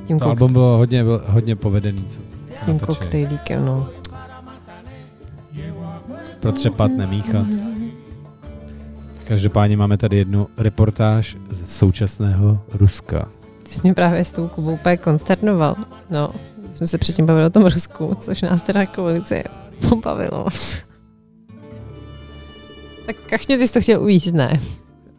S 0.00 0.02
tím, 0.04 0.18
to 0.18 0.24
kok- 0.24 0.28
album 0.28 0.52
bylo 0.52 0.78
hodně, 0.78 1.04
bylo 1.04 1.20
hodně 1.26 1.56
povedený. 1.56 2.04
Co, 2.08 2.20
s 2.56 2.60
tím 2.62 2.74
natočili. 2.74 2.86
koktejlíkem, 2.98 3.66
no. 3.66 3.88
Protřepat, 6.40 6.90
nemíchat. 6.96 7.46
Každopádně 9.28 9.76
máme 9.76 9.96
tady 9.96 10.16
jednu 10.16 10.48
reportáž 10.58 11.36
ze 11.50 11.66
současného 11.66 12.58
Ruska. 12.72 13.28
Ty 13.62 13.68
jsi 13.74 13.80
mě 13.82 13.94
právě 13.94 14.24
s 14.24 14.30
tou 14.32 14.48
Kubou 14.48 14.72
úplně 14.72 14.96
konsternoval. 14.96 15.76
No, 16.10 16.30
jsme 16.72 16.86
se 16.86 16.98
předtím 16.98 17.26
bavili 17.26 17.46
o 17.46 17.50
tom 17.50 17.66
Rusku, 17.66 18.16
což 18.20 18.42
nás 18.42 18.62
teda 18.62 18.80
jako 18.80 19.04
velice 19.04 19.42
pobavilo. 19.88 20.46
tak 23.06 23.16
kachně 23.16 23.58
ty 23.58 23.66
jsi 23.66 23.72
to 23.72 23.80
chtěl 23.80 24.02
uvíct, 24.02 24.34
ne? 24.34 24.60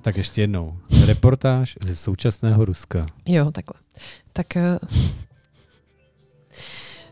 Tak 0.01 0.17
ještě 0.17 0.41
jednou. 0.41 0.77
Reportáž 1.05 1.75
ze 1.85 1.95
současného 1.95 2.65
Ruska. 2.65 3.05
Jo, 3.25 3.51
takhle. 3.51 3.81
Tak, 4.33 4.57
eh, 4.57 4.79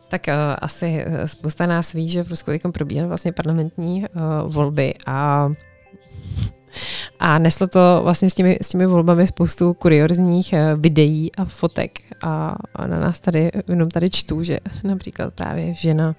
tak 0.08 0.28
eh, 0.28 0.56
asi 0.56 1.04
eh, 1.06 1.28
spousta 1.28 1.66
nás 1.66 1.94
ví, 1.94 2.10
že 2.10 2.24
v 2.24 2.30
Rusku 2.30 2.52
teď 2.52 2.62
probíhaly 2.72 3.08
vlastně 3.08 3.32
parlamentní 3.32 4.06
uh, 4.16 4.54
volby 4.54 4.94
a 5.06 5.50
a 7.20 7.40
neslo 7.40 7.68
to 7.68 8.00
vlastně 8.04 8.30
s 8.30 8.34
těmi, 8.34 8.58
s 8.62 8.70
těmi 8.70 8.86
volbami 8.86 9.28
spoustu 9.28 9.74
kuriozních 9.74 10.54
eh, 10.54 10.76
videí 10.76 11.32
a 11.36 11.46
fotek 11.46 12.00
a, 12.24 12.56
a 12.76 12.88
na 12.88 13.00
nás 13.00 13.20
tady, 13.20 13.52
jenom 13.68 13.90
tady 13.90 14.10
čtu, 14.10 14.44
že 14.44 14.60
například 14.84 15.34
právě 15.34 15.74
žena 15.74 16.14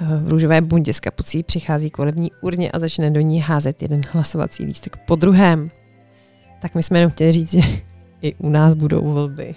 eh, 0.00 0.16
v 0.16 0.28
růžové 0.28 0.60
bundě 0.60 0.92
s 0.92 1.00
kapucí 1.00 1.42
přichází 1.42 1.90
k 1.90 1.98
volební 1.98 2.30
urně 2.40 2.70
a 2.70 2.78
začne 2.78 3.10
do 3.10 3.20
ní 3.20 3.40
házet 3.40 3.82
jeden 3.82 4.00
hlasovací 4.10 4.64
lístek 4.64 4.96
po 4.96 5.16
druhém. 5.16 5.68
Tak 6.62 6.74
my 6.74 6.82
jsme 6.82 6.98
jenom 6.98 7.12
chtěli 7.12 7.32
říct, 7.32 7.52
že 7.52 7.60
i 8.22 8.34
u 8.34 8.48
nás 8.48 8.74
budou 8.74 9.12
volby. 9.12 9.54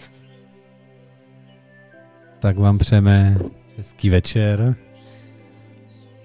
Tak 2.40 2.58
vám 2.58 2.78
přejeme 2.78 3.38
hezký 3.78 4.10
večer. 4.10 4.76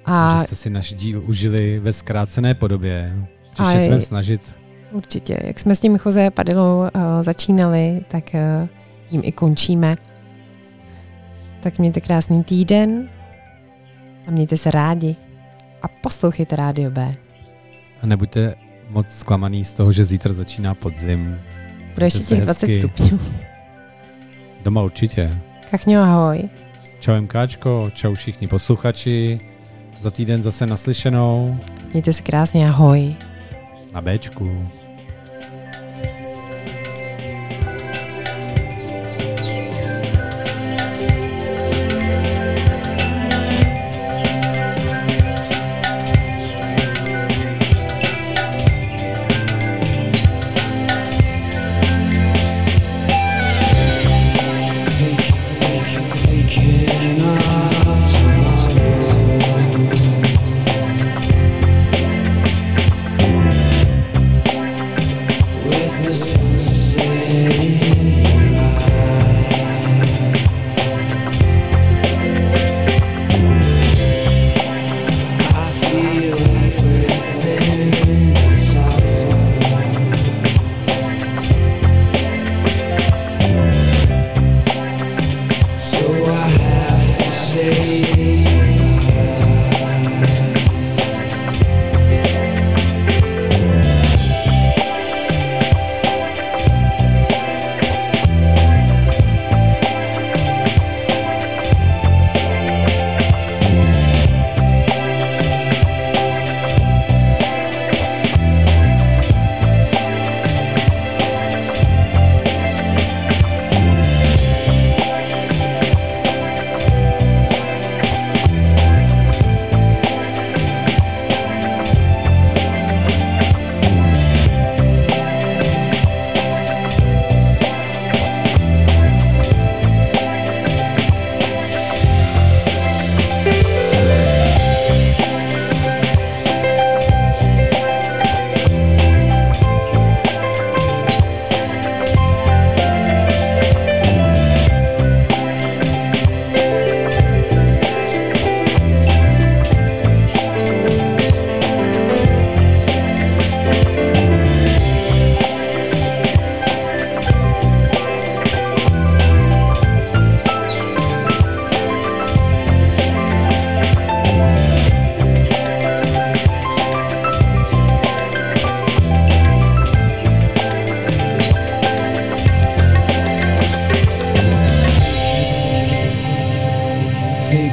A 0.05 0.39
že 0.39 0.47
jste 0.47 0.57
si 0.57 0.71
náš 0.71 0.95
díl 0.95 1.23
užili 1.27 1.79
ve 1.79 1.93
zkrácené 1.93 2.55
podobě. 2.55 3.27
Příště 3.53 3.77
A 3.77 3.79
se 3.79 4.01
snažit. 4.01 4.55
určitě, 4.93 5.41
jak 5.45 5.59
jsme 5.61 5.75
s 5.75 5.81
tím 5.81 5.99
Jose 6.07 6.31
Padilou 6.31 6.79
uh, 6.81 6.89
začínali, 7.23 8.01
tak 8.09 8.25
uh, 8.35 8.69
tím 9.11 9.21
i 9.25 9.33
končíme. 9.33 9.97
Tak 11.61 11.79
mějte 11.79 12.01
krásný 12.01 12.45
týden 12.45 13.09
a 14.29 14.31
mějte 14.31 14.57
se 14.57 14.71
rádi 14.71 15.17
a 15.83 15.89
poslouchejte 15.89 16.57
Rádio 16.57 16.91
B. 16.91 17.15
A 18.03 18.07
nebuďte 18.07 18.55
moc 18.91 19.07
zklamaný 19.09 19.65
z 19.65 19.73
toho, 19.73 19.93
že 19.93 20.05
zítra 20.05 20.35
začíná 20.35 20.75
podzim. 20.75 21.41
Bude 21.95 22.07
ještě 22.07 22.19
těch 22.19 22.43
20 22.43 22.67
hezky. 22.67 22.79
stupňů. 22.79 23.19
Doma 24.65 24.83
určitě. 24.83 25.39
Kachňo, 25.71 26.03
ahoj. 26.03 26.49
Čau 27.01 27.21
MKčko, 27.21 27.91
čau 27.95 28.15
všichni 28.15 28.49
posluchači. 28.49 29.39
Za 30.01 30.11
týden 30.11 30.43
zase 30.43 30.67
naslyšenou 30.67 31.59
Mějte 31.93 32.13
se 32.13 32.23
krásně, 32.23 32.69
ahoj. 32.69 33.17
Na 33.93 34.01
Bčku. 34.01 34.49